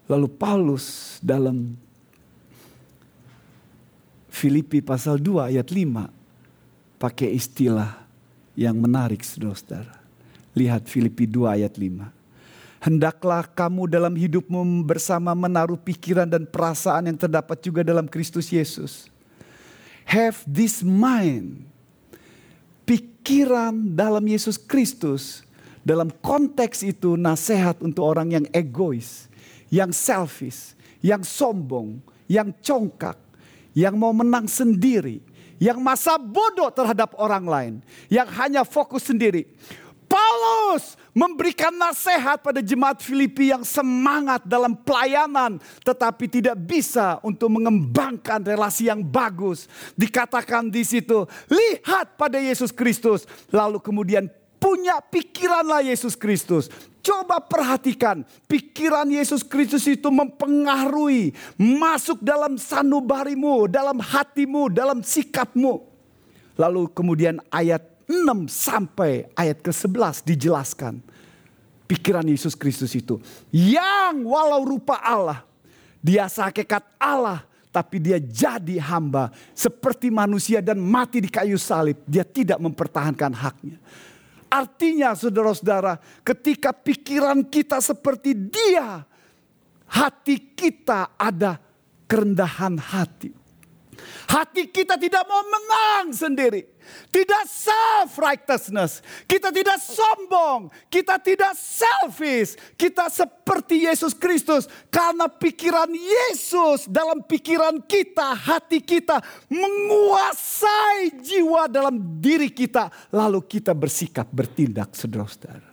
Lalu 0.08 0.28
Paulus 0.30 1.18
dalam 1.20 1.76
Filipi 4.34 4.82
pasal 4.82 5.22
2 5.22 5.54
ayat 5.54 5.68
5 5.70 6.98
pakai 6.98 7.30
istilah 7.32 8.02
yang 8.58 8.76
menarik 8.76 9.22
saudara-saudara. 9.22 9.94
Lihat 10.58 10.90
Filipi 10.90 11.26
2 11.30 11.56
ayat 11.60 11.74
5. 11.78 12.23
Hendaklah 12.84 13.48
kamu 13.48 13.88
dalam 13.88 14.12
hidupmu 14.12 14.84
bersama 14.84 15.32
menaruh 15.32 15.80
pikiran 15.80 16.28
dan 16.28 16.44
perasaan 16.44 17.08
yang 17.08 17.16
terdapat 17.16 17.56
juga 17.64 17.80
dalam 17.80 18.04
Kristus 18.04 18.52
Yesus. 18.52 19.08
Have 20.04 20.44
this 20.44 20.84
mind. 20.84 21.64
Pikiran 22.84 23.72
dalam 23.96 24.20
Yesus 24.28 24.60
Kristus. 24.60 25.40
Dalam 25.80 26.12
konteks 26.12 26.84
itu 26.84 27.16
nasihat 27.16 27.80
untuk 27.80 28.04
orang 28.04 28.36
yang 28.36 28.44
egois. 28.52 29.32
Yang 29.72 29.96
selfish. 29.96 30.76
Yang 31.00 31.24
sombong. 31.24 32.04
Yang 32.28 32.52
congkak. 32.60 33.16
Yang 33.72 33.94
mau 33.96 34.12
menang 34.12 34.44
sendiri. 34.44 35.24
Yang 35.56 35.80
masa 35.80 36.20
bodoh 36.20 36.68
terhadap 36.68 37.16
orang 37.16 37.48
lain. 37.48 37.74
Yang 38.12 38.28
hanya 38.36 38.60
fokus 38.60 39.08
sendiri 39.08 39.48
Paulus 40.14 40.94
memberikan 41.14 41.70
nasihat 41.70 42.42
pada 42.42 42.58
jemaat 42.58 43.00
Filipi 43.00 43.54
yang 43.54 43.62
semangat 43.62 44.42
dalam 44.44 44.74
pelayanan 44.74 45.62
tetapi 45.86 46.26
tidak 46.26 46.58
bisa 46.58 47.22
untuk 47.22 47.54
mengembangkan 47.54 48.42
relasi 48.42 48.90
yang 48.90 49.00
bagus. 49.00 49.70
Dikatakan 49.94 50.68
di 50.68 50.82
situ, 50.82 51.24
lihat 51.46 52.18
pada 52.18 52.36
Yesus 52.42 52.74
Kristus 52.74 53.24
lalu 53.54 53.78
kemudian 53.78 54.26
punya 54.58 54.98
pikiranlah 54.98 55.86
Yesus 55.86 56.18
Kristus. 56.18 56.66
Coba 57.04 57.36
perhatikan, 57.36 58.24
pikiran 58.48 59.04
Yesus 59.04 59.44
Kristus 59.44 59.84
itu 59.84 60.08
mempengaruhi, 60.08 61.36
masuk 61.60 62.24
dalam 62.24 62.56
sanubarimu, 62.56 63.68
dalam 63.68 64.00
hatimu, 64.00 64.72
dalam 64.72 65.04
sikapmu. 65.04 65.84
Lalu 66.56 66.88
kemudian 66.96 67.44
ayat 67.52 67.93
6 68.04 68.48
sampai 68.48 69.28
ayat 69.32 69.64
ke-11 69.64 70.24
dijelaskan. 70.24 71.00
Pikiran 71.84 72.24
Yesus 72.24 72.56
Kristus 72.56 72.92
itu. 72.96 73.20
Yang 73.52 74.24
walau 74.24 74.64
rupa 74.64 75.00
Allah. 75.00 75.44
Dia 76.00 76.28
sehakikat 76.28 76.84
Allah. 77.00 77.44
Tapi 77.72 78.00
dia 78.00 78.20
jadi 78.20 78.80
hamba. 78.80 79.32
Seperti 79.52 80.08
manusia 80.08 80.64
dan 80.64 80.80
mati 80.80 81.20
di 81.20 81.28
kayu 81.28 81.60
salib. 81.60 82.00
Dia 82.08 82.24
tidak 82.24 82.60
mempertahankan 82.60 83.32
haknya. 83.34 83.76
Artinya 84.48 85.18
saudara-saudara 85.18 85.98
ketika 86.22 86.70
pikiran 86.70 87.42
kita 87.42 87.82
seperti 87.82 88.36
dia. 88.36 89.02
Hati 89.84 90.56
kita 90.56 91.18
ada 91.18 91.60
kerendahan 92.08 92.78
hati. 92.80 93.34
Hati 94.30 94.70
kita 94.70 94.96
tidak 94.96 95.26
mau 95.28 95.42
menang 95.44 96.14
sendiri. 96.14 96.73
Tidak 97.10 97.44
self-righteousness. 97.46 99.04
Kita 99.24 99.50
tidak 99.50 99.78
sombong. 99.82 100.72
Kita 100.88 101.18
tidak 101.18 101.54
selfish. 101.56 102.54
Kita 102.74 103.10
seperti 103.10 103.86
Yesus 103.86 104.14
Kristus. 104.14 104.70
Karena 104.88 105.26
pikiran 105.26 105.90
Yesus 105.90 106.86
dalam 106.86 107.22
pikiran 107.26 107.82
kita, 107.84 108.34
hati 108.34 108.78
kita 108.80 109.18
menguasai 109.50 111.18
jiwa 111.20 111.66
dalam 111.66 111.98
diri 112.20 112.48
kita. 112.48 112.88
Lalu 113.10 113.42
kita 113.44 113.74
bersikap, 113.74 114.30
bertindak 114.30 114.94
saudara-saudara. 114.94 115.70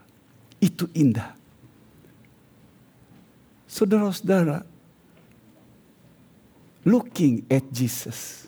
Itu 0.61 0.89
indah. 0.93 1.33
Saudara-saudara, 3.65 4.67
looking 6.83 7.45
at 7.47 7.63
Jesus. 7.71 8.45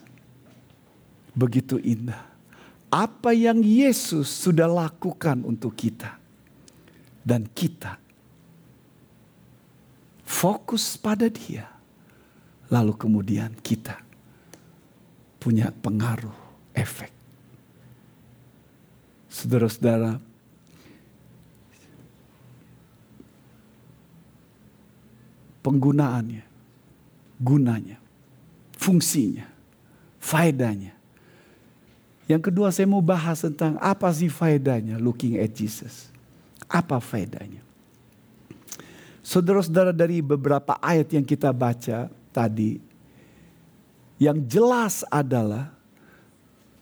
Begitu 1.34 1.82
indah. 1.82 2.33
Apa 2.94 3.34
yang 3.34 3.66
Yesus 3.66 4.30
sudah 4.30 4.70
lakukan 4.70 5.42
untuk 5.42 5.74
kita. 5.74 6.22
Dan 7.26 7.50
kita 7.50 7.98
fokus 10.22 10.94
pada 11.02 11.26
dia. 11.26 11.66
Lalu 12.70 12.94
kemudian 12.94 13.58
kita 13.66 13.98
punya 15.42 15.74
pengaruh, 15.74 16.70
efek. 16.78 17.10
Saudara-saudara, 19.26 20.22
penggunaannya, 25.66 26.46
gunanya 27.42 28.04
fungsinya, 28.84 29.48
faedahnya. 30.20 30.92
Yang 32.24 32.52
kedua 32.52 32.72
saya 32.72 32.88
mau 32.88 33.04
bahas 33.04 33.44
tentang 33.44 33.76
apa 33.84 34.08
sih 34.16 34.32
faedahnya 34.32 34.96
looking 34.96 35.36
at 35.36 35.52
Jesus. 35.52 36.08
Apa 36.72 37.04
faedahnya? 37.04 37.60
Saudara-saudara 39.24 39.96
dari 39.96 40.20
beberapa 40.20 40.76
ayat 40.84 41.16
yang 41.16 41.24
kita 41.24 41.52
baca 41.56 42.12
tadi, 42.36 42.80
yang 44.20 44.40
jelas 44.44 45.08
adalah 45.08 45.72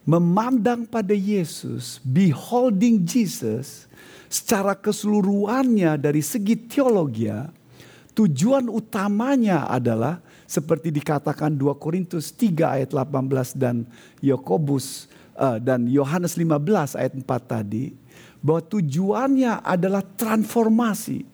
memandang 0.06 0.86
pada 0.90 1.14
Yesus, 1.14 2.02
beholding 2.02 3.06
Jesus, 3.06 3.86
secara 4.26 4.74
keseluruhannya 4.74 6.02
dari 6.02 6.26
segi 6.26 6.58
teologi, 6.58 7.30
tujuan 8.18 8.70
utamanya 8.70 9.70
adalah 9.70 10.18
seperti 10.50 10.92
dikatakan 10.92 11.56
2 11.56 11.78
Korintus 11.78 12.34
3 12.36 12.82
ayat 12.82 12.90
18 12.92 13.56
dan 13.56 13.88
Yakobus 14.20 15.08
uh, 15.36 15.58
dan 15.58 15.90
Yohanes 15.90 16.38
15 16.38 17.00
ayat 17.00 17.14
4 17.18 17.26
tadi 17.46 17.92
bahwa 18.42 18.62
tujuannya 18.66 19.62
adalah 19.62 20.02
transformasi. 20.04 21.26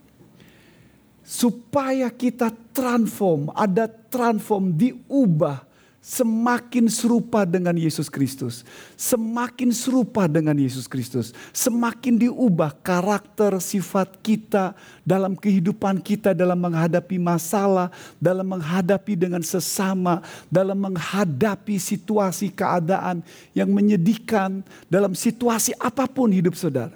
Supaya 1.27 2.07
kita 2.07 2.55
transform, 2.71 3.51
ada 3.51 3.83
transform 3.91 4.71
diubah 4.71 5.66
semakin 6.07 6.87
serupa 6.87 7.43
dengan 7.43 7.75
Yesus 7.75 8.07
Kristus, 8.07 8.63
semakin 8.95 9.75
serupa 9.75 10.23
dengan 10.29 10.55
Yesus 10.55 10.87
Kristus, 10.87 11.35
semakin 11.51 12.15
diubah 12.15 12.79
karakter 12.79 13.59
sifat 13.59 14.15
kita 14.23 14.71
dalam 15.03 15.35
kehidupan 15.35 15.99
kita 15.99 16.31
dalam 16.31 16.63
menghadapi 16.63 17.19
masalah, 17.19 17.91
dalam 18.23 18.47
menghadapi 18.47 19.19
dengan 19.19 19.43
sesama, 19.43 20.23
dalam 20.47 20.79
menghadapi 20.79 21.75
situasi 21.75 22.55
keadaan 22.55 23.19
yang 23.51 23.67
menyedihkan 23.67 24.63
dalam 24.87 25.11
situasi 25.11 25.75
apa 25.75 26.07
pun 26.07 26.31
hidup 26.31 26.55
saudara. 26.55 26.95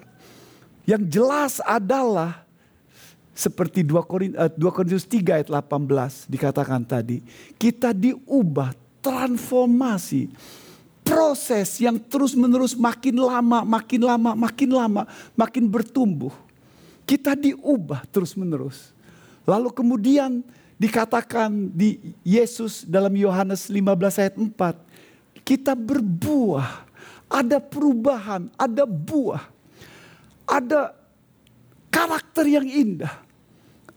Yang 0.88 1.20
jelas 1.20 1.52
adalah 1.62 2.42
seperti 3.32 3.80
2 3.80 4.68
Korintus 4.72 5.08
3 5.08 5.40
ayat 5.40 5.48
18 5.48 6.28
dikatakan 6.28 6.84
tadi, 6.84 7.24
kita 7.56 7.96
diubah 7.96 8.81
transformasi 9.02 10.30
proses 11.02 11.82
yang 11.82 11.98
terus-menerus 11.98 12.78
makin 12.78 13.18
lama, 13.18 13.66
makin 13.66 14.00
lama, 14.06 14.30
makin 14.38 14.70
lama, 14.70 15.02
makin 15.34 15.66
bertumbuh. 15.66 16.32
Kita 17.02 17.34
diubah 17.34 18.06
terus-menerus. 18.08 18.94
Lalu 19.42 19.74
kemudian 19.74 20.40
dikatakan 20.78 21.50
di 21.74 22.14
Yesus 22.22 22.86
dalam 22.86 23.12
Yohanes 23.12 23.66
15 23.66 24.22
ayat 24.22 24.34
4, 24.38 25.42
kita 25.42 25.74
berbuah, 25.74 26.86
ada 27.26 27.58
perubahan, 27.58 28.46
ada 28.54 28.86
buah, 28.86 29.42
ada 30.46 30.94
karakter 31.90 32.46
yang 32.46 32.66
indah, 32.66 33.12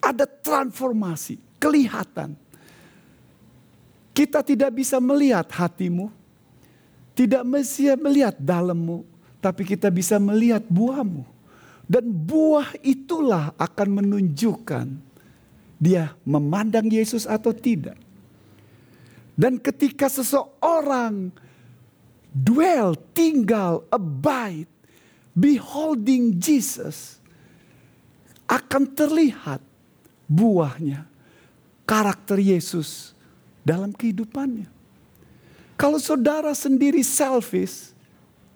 ada 0.01 0.25
transformasi, 0.25 1.37
kelihatan. 1.61 2.33
Kita 4.15 4.39
tidak 4.39 4.71
bisa 4.71 4.95
melihat 5.03 5.43
hatimu, 5.51 6.07
tidak 7.11 7.43
bisa 7.43 7.99
melihat 7.99 8.35
dalammu, 8.39 9.03
tapi 9.43 9.67
kita 9.67 9.91
bisa 9.91 10.15
melihat 10.15 10.63
buahmu. 10.71 11.27
Dan 11.83 12.09
buah 12.09 12.79
itulah 12.79 13.51
akan 13.59 14.01
menunjukkan 14.01 14.87
dia 15.75 16.15
memandang 16.23 16.87
Yesus 16.87 17.27
atau 17.27 17.51
tidak. 17.51 17.99
Dan 19.35 19.59
ketika 19.59 20.07
seseorang 20.07 21.35
dwell, 22.31 22.95
tinggal, 23.11 23.83
abide, 23.91 24.71
beholding 25.35 26.39
Jesus, 26.39 27.19
akan 28.47 28.87
terlihat 28.95 29.59
buahnya, 30.31 31.03
karakter 31.83 32.39
Yesus 32.39 33.14
dalam 33.65 33.89
kehidupannya. 33.89 34.69
Kalau 35.73 35.97
saudara 35.97 36.53
sendiri 36.53 37.01
selfish, 37.01 37.91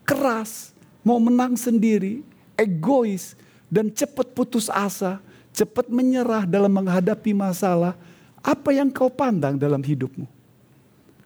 keras, 0.05 0.71
mau 1.01 1.17
menang 1.17 1.57
sendiri, 1.57 2.21
egois, 2.53 3.33
dan 3.67 3.89
cepat 3.89 4.31
putus 4.31 4.69
asa, 4.69 5.19
cepat 5.51 5.89
menyerah 5.89 6.45
dalam 6.45 6.71
menghadapi 6.71 7.33
masalah, 7.33 7.97
apa 8.39 8.69
yang 8.71 8.87
kau 8.87 9.11
pandang 9.11 9.59
dalam 9.59 9.83
hidupmu? 9.83 10.23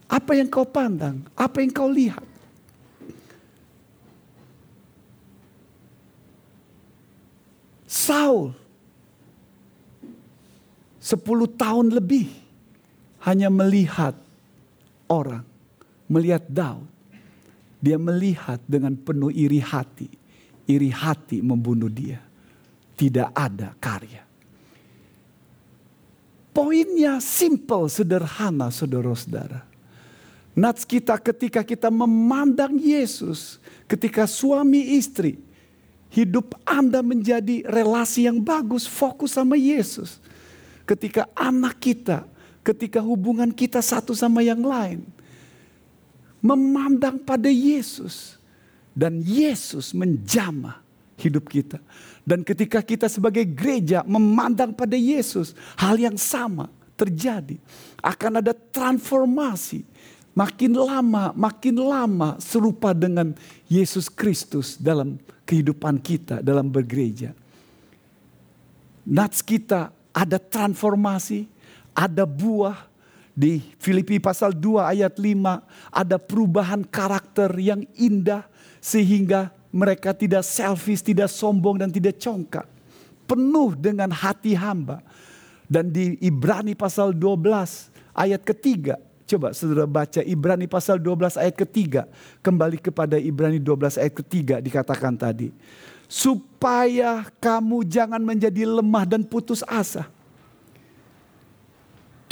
Apa 0.09 0.33
yang 0.33 0.49
kau 0.49 0.65
pandang? 0.65 1.21
Apa 1.37 1.61
yang 1.61 1.69
kau 1.69 1.91
lihat? 1.91 2.25
Saul, 7.85 8.57
sepuluh 10.97 11.45
tahun 11.45 11.93
lebih 11.93 12.42
hanya 13.23 13.47
melihat 13.47 14.15
orang, 15.07 15.47
melihat 16.11 16.43
Daud. 16.47 16.91
Dia 17.83 17.99
melihat 17.99 18.63
dengan 18.63 18.95
penuh 18.95 19.27
iri 19.27 19.59
hati. 19.59 20.07
Iri 20.63 20.87
hati 20.87 21.43
membunuh 21.43 21.91
dia. 21.91 22.23
Tidak 22.95 23.35
ada 23.35 23.75
karya. 23.75 24.23
Poinnya 26.55 27.19
simple, 27.19 27.91
sederhana 27.91 28.71
saudara-saudara. 28.71 29.67
Nats 30.53 30.85
kita 30.85 31.17
ketika 31.17 31.65
kita 31.65 31.89
memandang 31.89 32.77
Yesus, 32.77 33.57
ketika 33.89 34.29
suami 34.29 34.95
istri, 34.95 35.41
hidup 36.13 36.55
Anda 36.61 37.01
menjadi 37.01 37.65
relasi 37.65 38.29
yang 38.29 38.39
bagus, 38.39 38.85
fokus 38.85 39.33
sama 39.33 39.57
Yesus. 39.57 40.21
Ketika 40.85 41.25
anak 41.33 41.81
kita 41.81 42.23
ketika 42.63 43.03
hubungan 43.03 43.51
kita 43.51 43.83
satu 43.83 44.15
sama 44.15 44.41
yang 44.41 44.63
lain. 44.63 45.03
Memandang 46.39 47.19
pada 47.19 47.51
Yesus. 47.51 48.39
Dan 48.93 49.21
Yesus 49.25 49.91
menjamah 49.91 50.79
hidup 51.19 51.49
kita. 51.49 51.81
Dan 52.23 52.41
ketika 52.41 52.79
kita 52.79 53.11
sebagai 53.11 53.43
gereja 53.43 54.05
memandang 54.07 54.71
pada 54.71 54.95
Yesus, 54.95 55.51
hal 55.75 55.99
yang 55.99 56.15
sama 56.15 56.71
terjadi. 56.95 57.59
Akan 57.99 58.39
ada 58.39 58.55
transformasi. 58.55 59.83
Makin 60.33 60.73
lama, 60.73 61.29
makin 61.37 61.77
lama 61.77 62.41
serupa 62.41 62.89
dengan 62.97 63.37
Yesus 63.69 64.09
Kristus 64.09 64.81
dalam 64.81 65.21
kehidupan 65.45 66.01
kita, 66.01 66.41
dalam 66.41 66.73
bergereja. 66.73 67.37
Nats 69.05 69.45
kita 69.45 69.93
ada 70.09 70.37
transformasi, 70.41 71.45
ada 71.93 72.25
buah 72.25 72.93
di 73.33 73.61
Filipi 73.81 74.21
pasal 74.21 74.53
2 74.53 74.93
ayat 74.93 75.17
5 75.17 75.33
ada 75.89 76.17
perubahan 76.21 76.85
karakter 76.85 77.49
yang 77.57 77.81
indah 77.97 78.45
sehingga 78.77 79.49
mereka 79.73 80.13
tidak 80.13 80.45
selfish, 80.45 81.01
tidak 81.01 81.33
sombong 81.33 81.81
dan 81.81 81.89
tidak 81.89 82.21
congkak. 82.21 82.69
Penuh 83.25 83.73
dengan 83.73 84.13
hati 84.13 84.53
hamba. 84.53 85.01
Dan 85.65 85.89
di 85.89 86.21
Ibrani 86.21 86.77
pasal 86.77 87.17
12 87.17 87.89
ayat 88.13 88.45
ketiga. 88.45 89.01
Coba 89.25 89.49
saudara 89.55 89.89
baca 89.89 90.21
Ibrani 90.21 90.69
pasal 90.69 91.01
12 91.01 91.41
ayat 91.41 91.55
ketiga. 91.57 92.05
Kembali 92.45 92.77
kepada 92.77 93.17
Ibrani 93.17 93.57
12 93.57 93.97
ayat 93.97 94.13
ketiga 94.13 94.61
dikatakan 94.61 95.17
tadi. 95.17 95.49
Supaya 96.05 97.25
kamu 97.41 97.81
jangan 97.89 98.21
menjadi 98.21 98.69
lemah 98.69 99.09
dan 99.09 99.25
putus 99.25 99.65
asa 99.65 100.05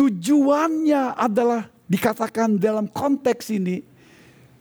Tujuannya 0.02 1.14
adalah 1.14 1.70
dikatakan 1.86 2.58
dalam 2.58 2.89
konteks 2.89 3.54
ini, 3.54 3.86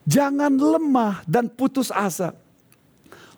jangan 0.05 0.53
lemah 0.53 1.25
dan 1.25 1.49
putus 1.49 1.89
asa. 1.89 2.37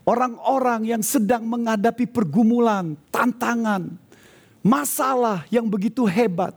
Orang-orang 0.03 0.83
yang 0.91 1.03
sedang 1.07 1.47
menghadapi 1.47 2.11
pergumulan, 2.11 2.99
tantangan, 3.15 3.87
masalah 4.67 5.47
yang 5.47 5.71
begitu 5.71 6.03
hebat. 6.03 6.51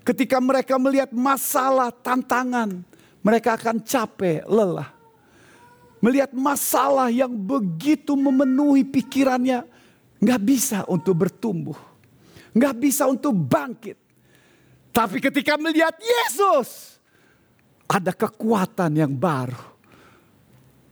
Ketika 0.00 0.40
mereka 0.40 0.80
melihat 0.80 1.12
masalah, 1.12 1.92
tantangan, 1.92 2.80
mereka 3.20 3.60
akan 3.60 3.84
capek, 3.84 4.48
lelah. 4.48 4.88
Melihat 6.00 6.32
masalah 6.32 7.12
yang 7.12 7.36
begitu 7.36 8.16
memenuhi 8.16 8.88
pikirannya, 8.88 9.60
nggak 10.24 10.40
bisa 10.40 10.88
untuk 10.88 11.28
bertumbuh, 11.28 11.76
nggak 12.56 12.74
bisa 12.80 13.04
untuk 13.12 13.36
bangkit. 13.36 14.08
Tapi 14.90 15.22
ketika 15.22 15.54
melihat 15.54 15.94
Yesus, 15.98 16.98
ada 17.86 18.14
kekuatan 18.14 18.90
yang 18.94 19.14
baru. 19.14 19.58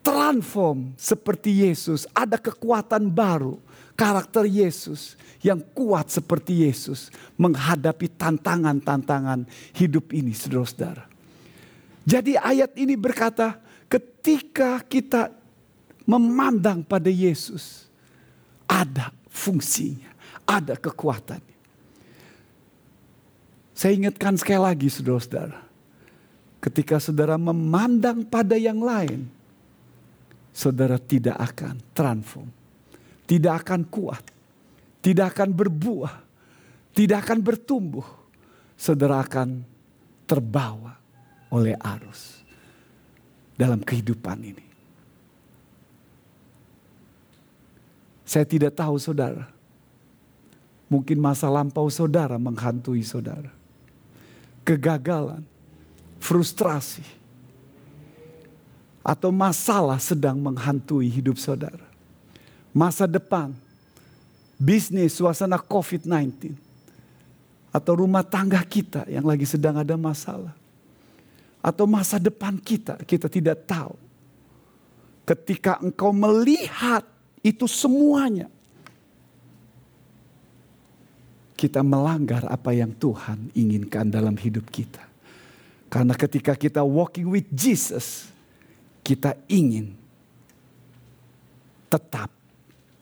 Transform 0.03 0.95
seperti 0.97 1.67
Yesus, 1.69 2.09
ada 2.17 2.39
kekuatan 2.41 3.11
baru. 3.11 3.59
Karakter 3.99 4.47
Yesus 4.47 5.19
yang 5.43 5.59
kuat 5.75 6.07
seperti 6.07 6.63
Yesus 6.63 7.11
menghadapi 7.35 8.07
tantangan-tantangan 8.15 9.43
hidup 9.75 10.15
ini, 10.15 10.31
saudara-saudara. 10.31 11.11
Jadi 12.07 12.39
ayat 12.39 12.79
ini 12.79 12.95
berkata, 12.95 13.59
ketika 13.91 14.81
kita 14.87 15.35
memandang 16.07 16.87
pada 16.87 17.11
Yesus, 17.11 17.91
ada 18.71 19.11
fungsinya, 19.29 20.15
ada 20.47 20.79
kekuatan. 20.79 21.48
Saya 23.79 23.95
ingatkan 23.95 24.35
sekali 24.35 24.59
lagi 24.59 24.91
saudara-saudara. 24.91 25.63
Ketika 26.59 26.99
saudara 26.99 27.39
memandang 27.39 28.27
pada 28.27 28.59
yang 28.59 28.83
lain, 28.83 29.31
saudara 30.51 30.99
tidak 30.99 31.39
akan 31.39 31.79
transform. 31.95 32.51
tidak 33.29 33.61
akan 33.61 33.85
kuat, 33.93 34.25
tidak 35.05 35.37
akan 35.37 35.53
berbuah, 35.53 36.17
tidak 36.97 37.29
akan 37.29 37.39
bertumbuh. 37.45 38.09
Saudara 38.73 39.21
akan 39.21 39.69
terbawa 40.25 40.97
oleh 41.53 41.77
arus 41.77 42.41
dalam 43.53 43.85
kehidupan 43.85 44.39
ini. 44.41 44.65
Saya 48.25 48.49
tidak 48.49 48.73
tahu 48.81 48.97
saudara. 48.97 49.45
Mungkin 50.89 51.21
masa 51.21 51.53
lampau 51.53 51.93
saudara 51.93 52.41
menghantui 52.41 53.05
saudara. 53.05 53.58
Kegagalan, 54.69 55.41
frustrasi, 56.21 57.01
atau 59.01 59.33
masalah 59.33 59.97
sedang 59.97 60.37
menghantui 60.37 61.09
hidup 61.09 61.41
saudara. 61.41 61.89
Masa 62.77 63.09
depan, 63.09 63.57
bisnis, 64.61 65.17
suasana 65.17 65.57
COVID-19, 65.57 66.53
atau 67.73 67.93
rumah 67.97 68.21
tangga 68.21 68.61
kita 68.61 69.09
yang 69.09 69.25
lagi 69.25 69.49
sedang 69.49 69.81
ada 69.81 69.97
masalah, 69.97 70.53
atau 71.65 71.89
masa 71.89 72.21
depan 72.21 72.61
kita, 72.61 73.01
kita 73.09 73.33
tidak 73.33 73.65
tahu. 73.65 73.97
Ketika 75.25 75.81
engkau 75.81 76.13
melihat 76.13 77.09
itu 77.41 77.65
semuanya. 77.65 78.53
Kita 81.59 81.83
melanggar 81.83 82.47
apa 82.47 82.71
yang 82.71 82.95
Tuhan 82.95 83.51
inginkan 83.51 84.07
dalam 84.07 84.39
hidup 84.39 84.71
kita. 84.71 85.03
Karena 85.91 86.15
ketika 86.15 86.55
kita 86.55 86.87
walking 86.87 87.27
with 87.27 87.51
Jesus, 87.51 88.31
kita 89.03 89.35
ingin 89.51 89.91
tetap 91.91 92.31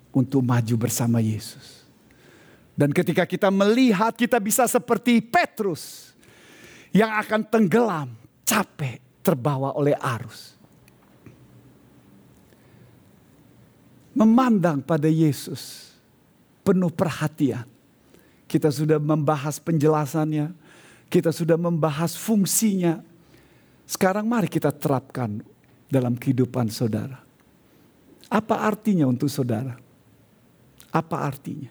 untuk 0.08 0.40
maju 0.40 0.88
bersama 0.88 1.20
Yesus. 1.20 1.84
Dan 2.72 2.96
ketika 2.96 3.28
kita 3.28 3.52
melihat 3.52 4.16
kita 4.16 4.40
bisa 4.40 4.64
seperti 4.64 5.20
Petrus 5.20 6.16
yang 6.96 7.12
akan 7.12 7.44
tenggelam, 7.44 8.08
capek, 8.48 9.04
terbawa 9.20 9.76
oleh 9.76 9.92
arus. 10.00 10.56
memandang 14.16 14.80
pada 14.80 15.12
Yesus 15.12 15.92
penuh 16.64 16.88
perhatian. 16.88 17.68
Kita 18.46 18.70
sudah 18.70 19.02
membahas 19.02 19.58
penjelasannya, 19.58 20.54
kita 21.10 21.34
sudah 21.34 21.58
membahas 21.58 22.14
fungsinya. 22.14 23.02
Sekarang 23.86 24.26
mari 24.26 24.46
kita 24.46 24.70
terapkan 24.70 25.42
dalam 25.90 26.14
kehidupan 26.18 26.70
saudara. 26.70 27.22
Apa 28.26 28.66
artinya 28.66 29.06
untuk 29.06 29.30
saudara? 29.30 29.78
Apa 30.90 31.26
artinya? 31.26 31.70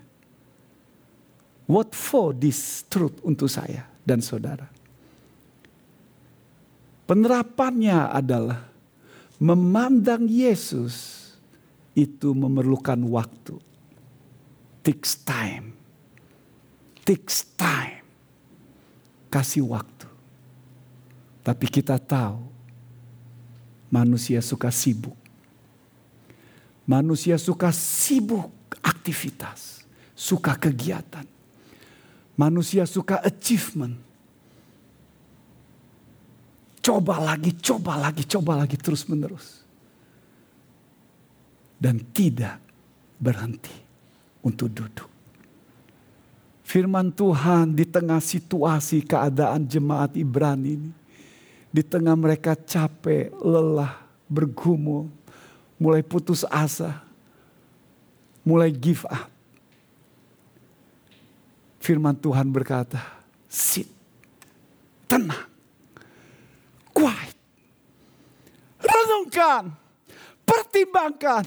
What 1.66 1.98
for 1.98 2.32
this 2.32 2.86
truth 2.88 3.20
untuk 3.26 3.50
saya 3.50 3.90
dan 4.06 4.22
saudara? 4.22 4.70
Penerapannya 7.06 8.10
adalah 8.10 8.66
memandang 9.38 10.26
Yesus 10.26 11.26
itu 11.94 12.34
memerlukan 12.34 12.98
waktu. 13.10 13.58
Takes 14.86 15.26
time. 15.26 15.74
Takes 17.06 17.54
time. 17.54 18.02
Kasih 19.30 19.70
waktu. 19.70 20.10
Tapi 21.46 21.70
kita 21.70 22.02
tahu 22.02 22.42
manusia 23.94 24.42
suka 24.42 24.74
sibuk. 24.74 25.14
Manusia 26.86 27.38
suka 27.38 27.70
sibuk 27.70 28.50
aktivitas, 28.82 29.86
suka 30.18 30.58
kegiatan. 30.58 31.26
Manusia 32.36 32.90
suka 32.90 33.22
achievement. 33.22 34.02
Coba 36.82 37.18
lagi, 37.18 37.54
coba 37.58 37.98
lagi, 37.98 38.26
coba 38.26 38.62
lagi 38.62 38.78
terus 38.78 39.10
menerus 39.10 39.66
dan 41.80 42.00
tidak 42.14 42.58
berhenti 43.20 43.74
untuk 44.46 44.70
duduk. 44.72 45.15
Firman 46.66 47.14
Tuhan 47.14 47.78
di 47.78 47.86
tengah 47.86 48.18
situasi 48.18 49.06
keadaan 49.06 49.70
jemaat 49.70 50.18
Ibrani 50.18 50.70
ini. 50.74 50.92
Di 51.70 51.86
tengah 51.86 52.18
mereka 52.18 52.58
capek, 52.58 53.30
lelah, 53.38 54.02
bergumul, 54.26 55.12
mulai 55.78 56.02
putus 56.02 56.42
asa, 56.50 57.06
mulai 58.42 58.74
give 58.74 59.06
up. 59.06 59.30
Firman 61.78 62.18
Tuhan 62.18 62.50
berkata, 62.50 62.98
sit, 63.46 63.86
tenang, 65.06 65.46
quiet, 66.90 67.38
renungkan, 68.82 69.70
pertimbangkan, 70.42 71.46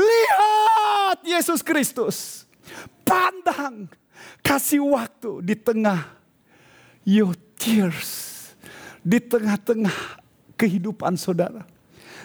Lihat 0.00 1.18
Yesus 1.26 1.60
Kristus. 1.60 2.46
Pandang. 3.02 3.90
Kasih 4.40 4.82
waktu 4.82 5.44
di 5.44 5.54
tengah 5.56 6.06
your 7.04 7.36
tears. 7.56 8.36
Di 9.00 9.16
tengah-tengah 9.16 10.20
kehidupan 10.56 11.16
saudara. 11.16 11.64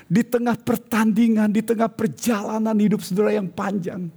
Di 0.06 0.22
tengah 0.22 0.60
pertandingan, 0.60 1.50
di 1.50 1.66
tengah 1.66 1.90
perjalanan 1.90 2.76
hidup 2.78 3.02
saudara 3.02 3.34
yang 3.34 3.48
panjang. 3.50 4.12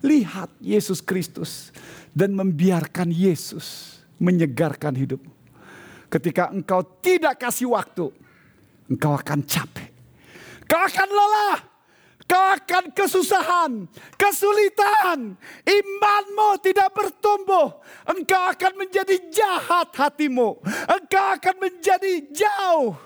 Lihat 0.00 0.54
Yesus 0.62 1.02
Kristus. 1.02 1.74
Dan 2.14 2.38
membiarkan 2.38 3.10
Yesus 3.10 3.98
menyegarkan 4.22 4.94
hidupmu. 4.94 5.34
Ketika 6.06 6.54
engkau 6.54 6.86
tidak 7.02 7.42
kasih 7.42 7.74
waktu, 7.74 8.06
engkau 8.86 9.18
akan 9.18 9.42
capek. 9.42 9.90
Kau 10.70 10.78
akan 10.78 11.08
lelah. 11.10 11.73
Kau 12.24 12.56
akan 12.56 12.88
kesusahan, 12.96 13.84
kesulitan, 14.16 15.36
imanmu 15.62 16.50
tidak 16.64 16.96
bertumbuh. 16.96 17.76
Engkau 18.08 18.48
akan 18.48 18.72
menjadi 18.80 19.28
jahat 19.28 19.92
hatimu. 19.92 20.56
Engkau 20.88 21.26
akan 21.36 21.56
menjadi 21.60 22.24
jauh. 22.32 22.96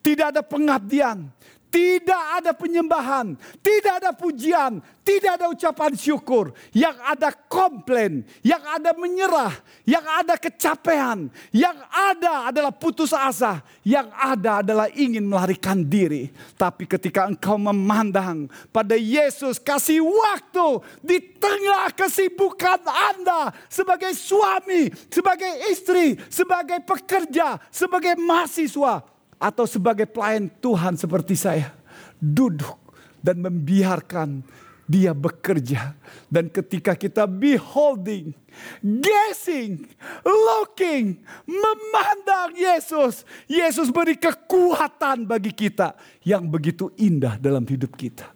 Tidak 0.00 0.36
ada 0.36 0.40
pengabdian, 0.44 1.28
tidak 1.74 2.24
ada 2.38 2.54
penyembahan, 2.54 3.34
tidak 3.58 3.98
ada 3.98 4.14
pujian, 4.14 4.78
tidak 5.02 5.42
ada 5.42 5.50
ucapan 5.50 5.90
syukur. 5.98 6.54
Yang 6.70 7.02
ada 7.02 7.34
komplain, 7.50 8.22
yang 8.46 8.62
ada 8.62 8.94
menyerah, 8.94 9.50
yang 9.82 10.06
ada 10.06 10.38
kecapean, 10.38 11.34
yang 11.50 11.74
ada 11.90 12.46
adalah 12.46 12.70
putus 12.70 13.10
asa, 13.10 13.58
yang 13.82 14.06
ada 14.14 14.62
adalah 14.62 14.86
ingin 14.94 15.26
melarikan 15.26 15.82
diri. 15.82 16.30
Tapi 16.54 16.86
ketika 16.86 17.26
engkau 17.26 17.58
memandang 17.58 18.46
pada 18.70 18.94
Yesus 18.94 19.58
kasih 19.58 19.98
waktu 20.06 20.78
di 21.02 21.18
tengah 21.42 21.90
kesibukan 21.90 22.86
Anda 22.86 23.50
sebagai 23.66 24.14
suami, 24.14 24.94
sebagai 25.10 25.74
istri, 25.74 26.14
sebagai 26.30 26.86
pekerja, 26.86 27.58
sebagai 27.74 28.14
mahasiswa 28.14 29.13
atau 29.44 29.68
sebagai 29.68 30.08
pelayan 30.08 30.48
Tuhan 30.48 30.96
seperti 30.96 31.36
saya 31.36 31.76
duduk 32.16 32.80
dan 33.20 33.44
membiarkan 33.44 34.40
dia 34.84 35.16
bekerja 35.16 35.96
dan 36.28 36.48
ketika 36.52 36.92
kita 36.92 37.24
beholding, 37.24 38.36
guessing, 38.80 39.84
looking, 40.24 41.20
memandang 41.44 42.52
Yesus, 42.56 43.24
Yesus 43.48 43.88
beri 43.88 44.16
kekuatan 44.16 45.24
bagi 45.24 45.52
kita 45.52 45.96
yang 46.24 46.48
begitu 46.48 46.92
indah 47.00 47.40
dalam 47.40 47.64
hidup 47.64 47.96
kita. 47.96 48.28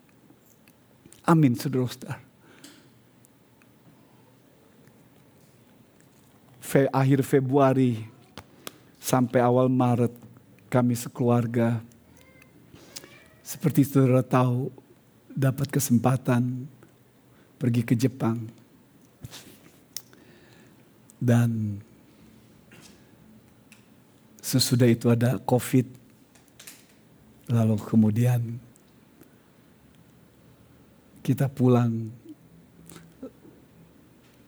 Amin, 1.28 1.52
saudara-saudara. 1.52 2.24
Fe, 6.64 6.88
akhir 6.88 7.24
Februari 7.24 8.08
sampai 9.00 9.40
awal 9.40 9.72
Maret 9.72 10.27
kami 10.68 10.92
sekeluarga 10.92 11.80
seperti 13.40 13.88
saudara 13.88 14.20
tahu 14.20 14.68
dapat 15.32 15.72
kesempatan 15.72 16.68
pergi 17.56 17.82
ke 17.82 17.96
Jepang. 17.96 18.44
Dan 21.18 21.80
sesudah 24.38 24.86
itu 24.86 25.10
ada 25.10 25.40
COVID 25.42 25.88
lalu 27.48 27.74
kemudian 27.80 28.60
kita 31.24 31.48
pulang 31.48 32.12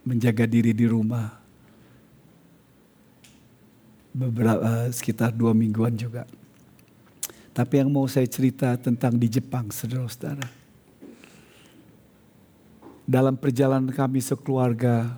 menjaga 0.05 0.45
diri 0.45 0.77
di 0.77 0.85
rumah 0.85 1.40
beberapa 4.21 4.61
eh, 4.61 4.89
sekitar 4.93 5.33
dua 5.33 5.57
mingguan 5.57 5.97
juga. 5.97 6.29
Tapi 7.57 7.81
yang 7.81 7.91
mau 7.91 8.05
saya 8.07 8.29
cerita 8.29 8.77
tentang 8.77 9.17
di 9.17 9.27
Jepang, 9.27 9.73
saudara-saudara. 9.73 10.61
dalam 13.11 13.35
perjalanan 13.35 13.91
kami 13.91 14.23
sekeluarga 14.23 15.11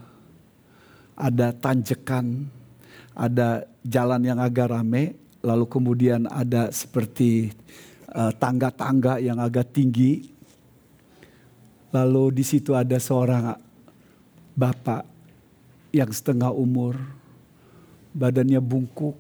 ada 1.13 1.53
tanjakan, 1.53 2.49
ada 3.13 3.69
jalan 3.85 4.25
yang 4.25 4.41
agak 4.41 4.73
rame, 4.73 5.13
lalu 5.45 5.69
kemudian 5.69 6.25
ada 6.25 6.73
seperti 6.73 7.53
uh, 8.17 8.33
tangga-tangga 8.33 9.21
yang 9.21 9.37
agak 9.37 9.77
tinggi. 9.77 10.33
Lalu 11.93 12.41
di 12.41 12.45
situ 12.49 12.73
ada 12.73 12.97
seorang 12.97 13.61
bapak 14.57 15.05
yang 15.93 16.09
setengah 16.09 16.49
umur, 16.49 16.97
badannya 18.13 18.61
bungkuk, 18.61 19.17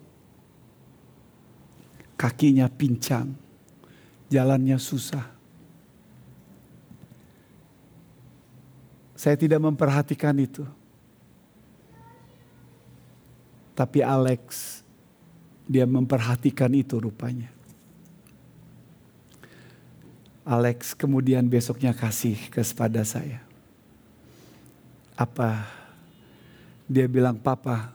kakinya 2.16 2.68
pincang, 2.68 3.32
jalannya 4.28 4.76
susah. 4.76 5.26
Saya 9.16 9.38
tidak 9.38 9.62
memperhatikan 9.62 10.34
itu. 10.38 10.66
Tapi 13.72 14.05
Alex, 14.05 14.82
dia 15.64 15.88
memperhatikan 15.88 16.68
itu 16.74 16.99
rupanya. 17.01 17.49
Alex 20.43 20.93
kemudian 20.99 21.47
besoknya 21.47 21.95
kasih 21.95 22.34
kepada 22.51 23.07
saya. 23.07 23.38
Apa? 25.14 25.70
Dia 26.90 27.07
bilang, 27.07 27.38
Papa, 27.38 27.95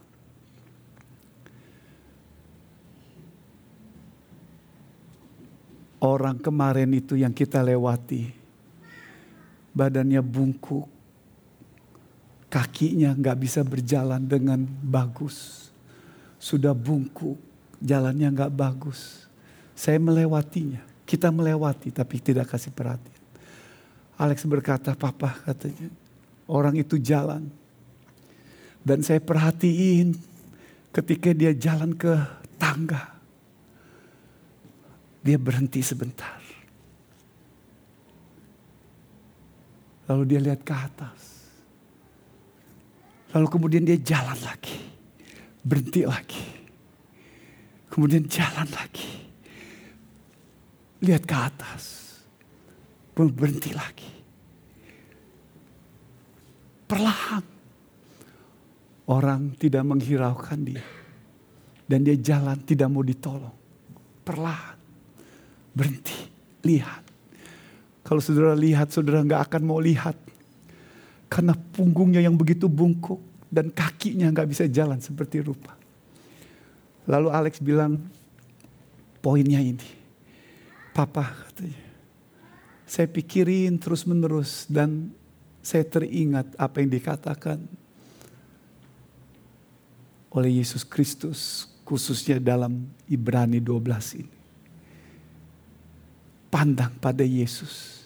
orang 6.02 6.38
kemarin 6.38 6.94
itu 6.94 7.18
yang 7.18 7.34
kita 7.34 7.62
lewati, 7.62 8.30
badannya 9.74 10.22
bungkuk, 10.22 10.86
kakinya 12.50 13.14
nggak 13.18 13.38
bisa 13.38 13.62
berjalan 13.66 14.22
dengan 14.26 14.64
bagus, 14.66 15.70
sudah 16.38 16.74
bungkuk, 16.74 17.38
jalannya 17.82 18.30
nggak 18.34 18.54
bagus. 18.54 19.26
Saya 19.78 20.02
melewatinya, 20.02 20.82
kita 21.06 21.30
melewati 21.30 21.94
tapi 21.94 22.18
tidak 22.18 22.50
kasih 22.50 22.74
perhatian. 22.74 23.22
Alex 24.18 24.42
berkata, 24.50 24.98
Papa 24.98 25.38
katanya, 25.46 25.94
orang 26.50 26.74
itu 26.82 26.98
jalan. 26.98 27.46
Dan 28.82 29.06
saya 29.06 29.22
perhatiin 29.22 30.18
ketika 30.90 31.30
dia 31.38 31.54
jalan 31.54 31.94
ke 31.94 32.18
tangga. 32.58 33.17
Dia 35.28 35.36
berhenti 35.36 35.84
sebentar. 35.84 36.40
Lalu 40.08 40.24
dia 40.24 40.40
lihat 40.40 40.64
ke 40.64 40.72
atas. 40.72 41.22
Lalu 43.36 43.48
kemudian 43.52 43.84
dia 43.84 44.00
jalan 44.00 44.40
lagi. 44.40 44.80
Berhenti 45.68 46.08
lagi. 46.08 46.48
Kemudian 47.92 48.24
jalan 48.24 48.72
lagi. 48.72 49.12
Lihat 51.04 51.24
ke 51.28 51.36
atas. 51.36 51.84
Berhenti 53.12 53.76
lagi. 53.76 54.12
Perlahan. 56.88 57.44
Orang 59.12 59.60
tidak 59.60 59.84
menghiraukan 59.84 60.60
dia. 60.64 60.88
Dan 61.84 62.08
dia 62.08 62.16
jalan 62.16 62.64
tidak 62.64 62.88
mau 62.88 63.04
ditolong. 63.04 63.56
Perlahan. 64.24 64.77
Berhenti. 65.78 66.18
Lihat. 66.66 67.06
Kalau 68.02 68.18
saudara 68.18 68.58
lihat, 68.58 68.90
saudara 68.90 69.22
nggak 69.22 69.52
akan 69.52 69.62
mau 69.62 69.78
lihat 69.78 70.18
karena 71.28 71.54
punggungnya 71.54 72.24
yang 72.24 72.34
begitu 72.34 72.66
bungkuk 72.72 73.20
dan 73.52 73.70
kakinya 73.70 74.32
nggak 74.32 74.48
bisa 74.50 74.64
jalan 74.66 74.98
seperti 74.98 75.44
rupa. 75.44 75.76
Lalu 77.06 77.30
Alex 77.30 77.60
bilang, 77.62 78.00
poinnya 79.22 79.60
ini. 79.62 80.00
Papa 80.96 81.30
katanya, 81.30 81.84
saya 82.90 83.06
pikirin 83.06 83.78
terus 83.78 84.02
menerus 84.08 84.66
dan 84.66 85.14
saya 85.62 85.86
teringat 85.86 86.58
apa 86.58 86.82
yang 86.82 86.90
dikatakan 86.90 87.60
oleh 90.34 90.58
Yesus 90.58 90.82
Kristus 90.88 91.70
khususnya 91.86 92.42
dalam 92.42 92.88
Ibrani 93.06 93.62
12 93.62 94.24
ini. 94.24 94.37
Pandang 96.48 96.96
pada 96.98 97.28
Yesus 97.28 97.98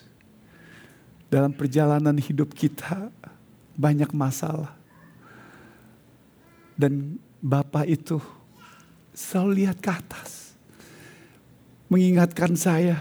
dalam 1.31 1.55
perjalanan 1.55 2.19
hidup 2.19 2.51
kita 2.51 3.07
banyak 3.79 4.11
masalah. 4.11 4.75
Dan 6.75 7.15
Bapak 7.39 7.87
itu 7.87 8.19
selalu 9.15 9.63
lihat 9.63 9.79
ke 9.79 9.89
atas. 9.89 10.53
Mengingatkan 11.87 12.59
saya, 12.59 12.99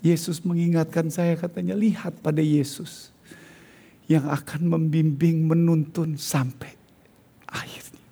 Yesus 0.00 0.40
mengingatkan 0.42 1.12
saya 1.12 1.36
katanya 1.36 1.76
lihat 1.76 2.24
pada 2.24 2.40
Yesus. 2.40 3.12
Yang 4.08 4.32
akan 4.32 4.72
membimbing 4.72 5.44
menuntun 5.44 6.16
sampai 6.16 6.72
akhirnya. 7.44 8.08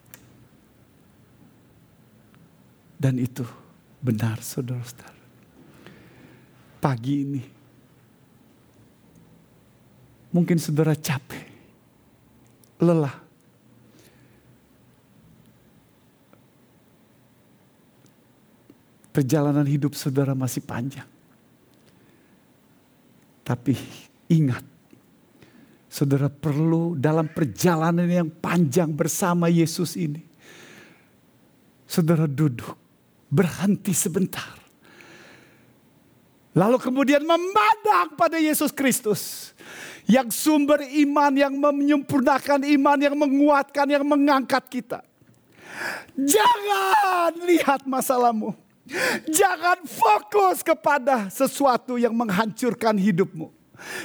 Dan 3.00 3.16
itu 3.16 3.48
benar 4.04 4.44
saudara-saudara. 4.44 5.15
Pagi 6.86 7.14
ini 7.18 7.42
Mungkin 10.36 10.60
saudara 10.60 10.92
capek, 10.92 11.48
lelah. 12.84 13.16
Perjalanan 19.16 19.64
hidup 19.64 19.96
saudara 19.96 20.36
masih 20.36 20.60
panjang. 20.60 21.08
Tapi 23.40 23.72
ingat, 24.28 24.60
saudara 25.88 26.28
perlu 26.28 27.00
dalam 27.00 27.32
perjalanan 27.32 28.04
yang 28.04 28.28
panjang 28.28 28.92
bersama 28.92 29.48
Yesus 29.48 29.96
ini. 29.96 30.20
Saudara 31.88 32.28
duduk, 32.28 32.76
berhenti 33.32 33.96
sebentar. 33.96 34.65
Lalu 36.56 36.80
kemudian 36.80 37.20
memandang 37.20 38.16
pada 38.16 38.40
Yesus 38.40 38.72
Kristus 38.72 39.52
yang 40.08 40.32
sumber 40.32 40.80
iman, 40.80 41.32
yang 41.36 41.52
menyempurnakan 41.52 42.64
iman, 42.64 42.96
yang 42.96 43.12
menguatkan, 43.12 43.84
yang 43.84 44.04
mengangkat 44.08 44.64
kita. 44.72 45.04
Jangan 46.16 47.36
lihat 47.44 47.84
masalahmu. 47.84 48.56
Jangan 49.28 49.84
fokus 49.84 50.64
kepada 50.64 51.28
sesuatu 51.28 52.00
yang 52.00 52.16
menghancurkan 52.16 52.96
hidupmu. 52.96 53.52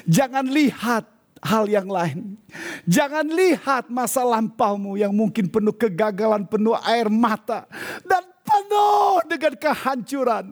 Jangan 0.10 0.44
lihat 0.52 1.08
hal 1.40 1.66
yang 1.70 1.88
lain. 1.88 2.36
Jangan 2.84 3.30
lihat 3.32 3.88
masa 3.88 4.26
lampaumu 4.26 4.98
yang 4.98 5.14
mungkin 5.14 5.48
penuh 5.48 5.72
kegagalan, 5.72 6.44
penuh 6.50 6.76
air 6.82 7.08
mata. 7.08 7.70
Dan 8.04 8.31
penuh 8.42 9.22
dengan 9.30 9.54
kehancuran. 9.58 10.46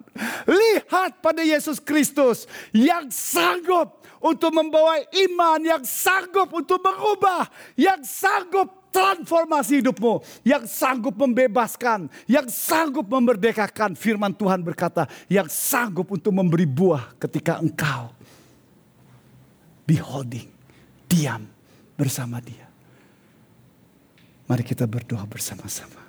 Lihat 0.47 1.19
pada 1.21 1.41
Yesus 1.43 1.77
Kristus 1.81 2.45
yang 2.71 3.09
sanggup 3.11 3.99
untuk 4.19 4.51
membawa 4.51 4.99
iman 4.99 5.59
yang 5.63 5.83
sanggup 5.83 6.51
untuk 6.51 6.83
mengubah, 6.83 7.47
yang 7.79 8.03
sanggup 8.03 8.79
transformasi 8.89 9.79
hidupmu, 9.79 10.19
yang 10.43 10.65
sanggup 10.65 11.15
membebaskan, 11.15 12.09
yang 12.25 12.45
sanggup 12.49 13.05
memerdekakan. 13.07 13.93
Firman 13.95 14.33
Tuhan 14.35 14.65
berkata, 14.65 15.05
yang 15.29 15.47
sanggup 15.47 16.09
untuk 16.09 16.33
memberi 16.33 16.65
buah 16.67 17.15
ketika 17.21 17.61
engkau 17.61 18.11
beholding, 19.85 20.49
diam 21.09 21.47
bersama 21.97 22.37
dia. 22.41 22.69
Mari 24.49 24.65
kita 24.65 24.89
berdoa 24.89 25.29
bersama-sama. 25.29 26.08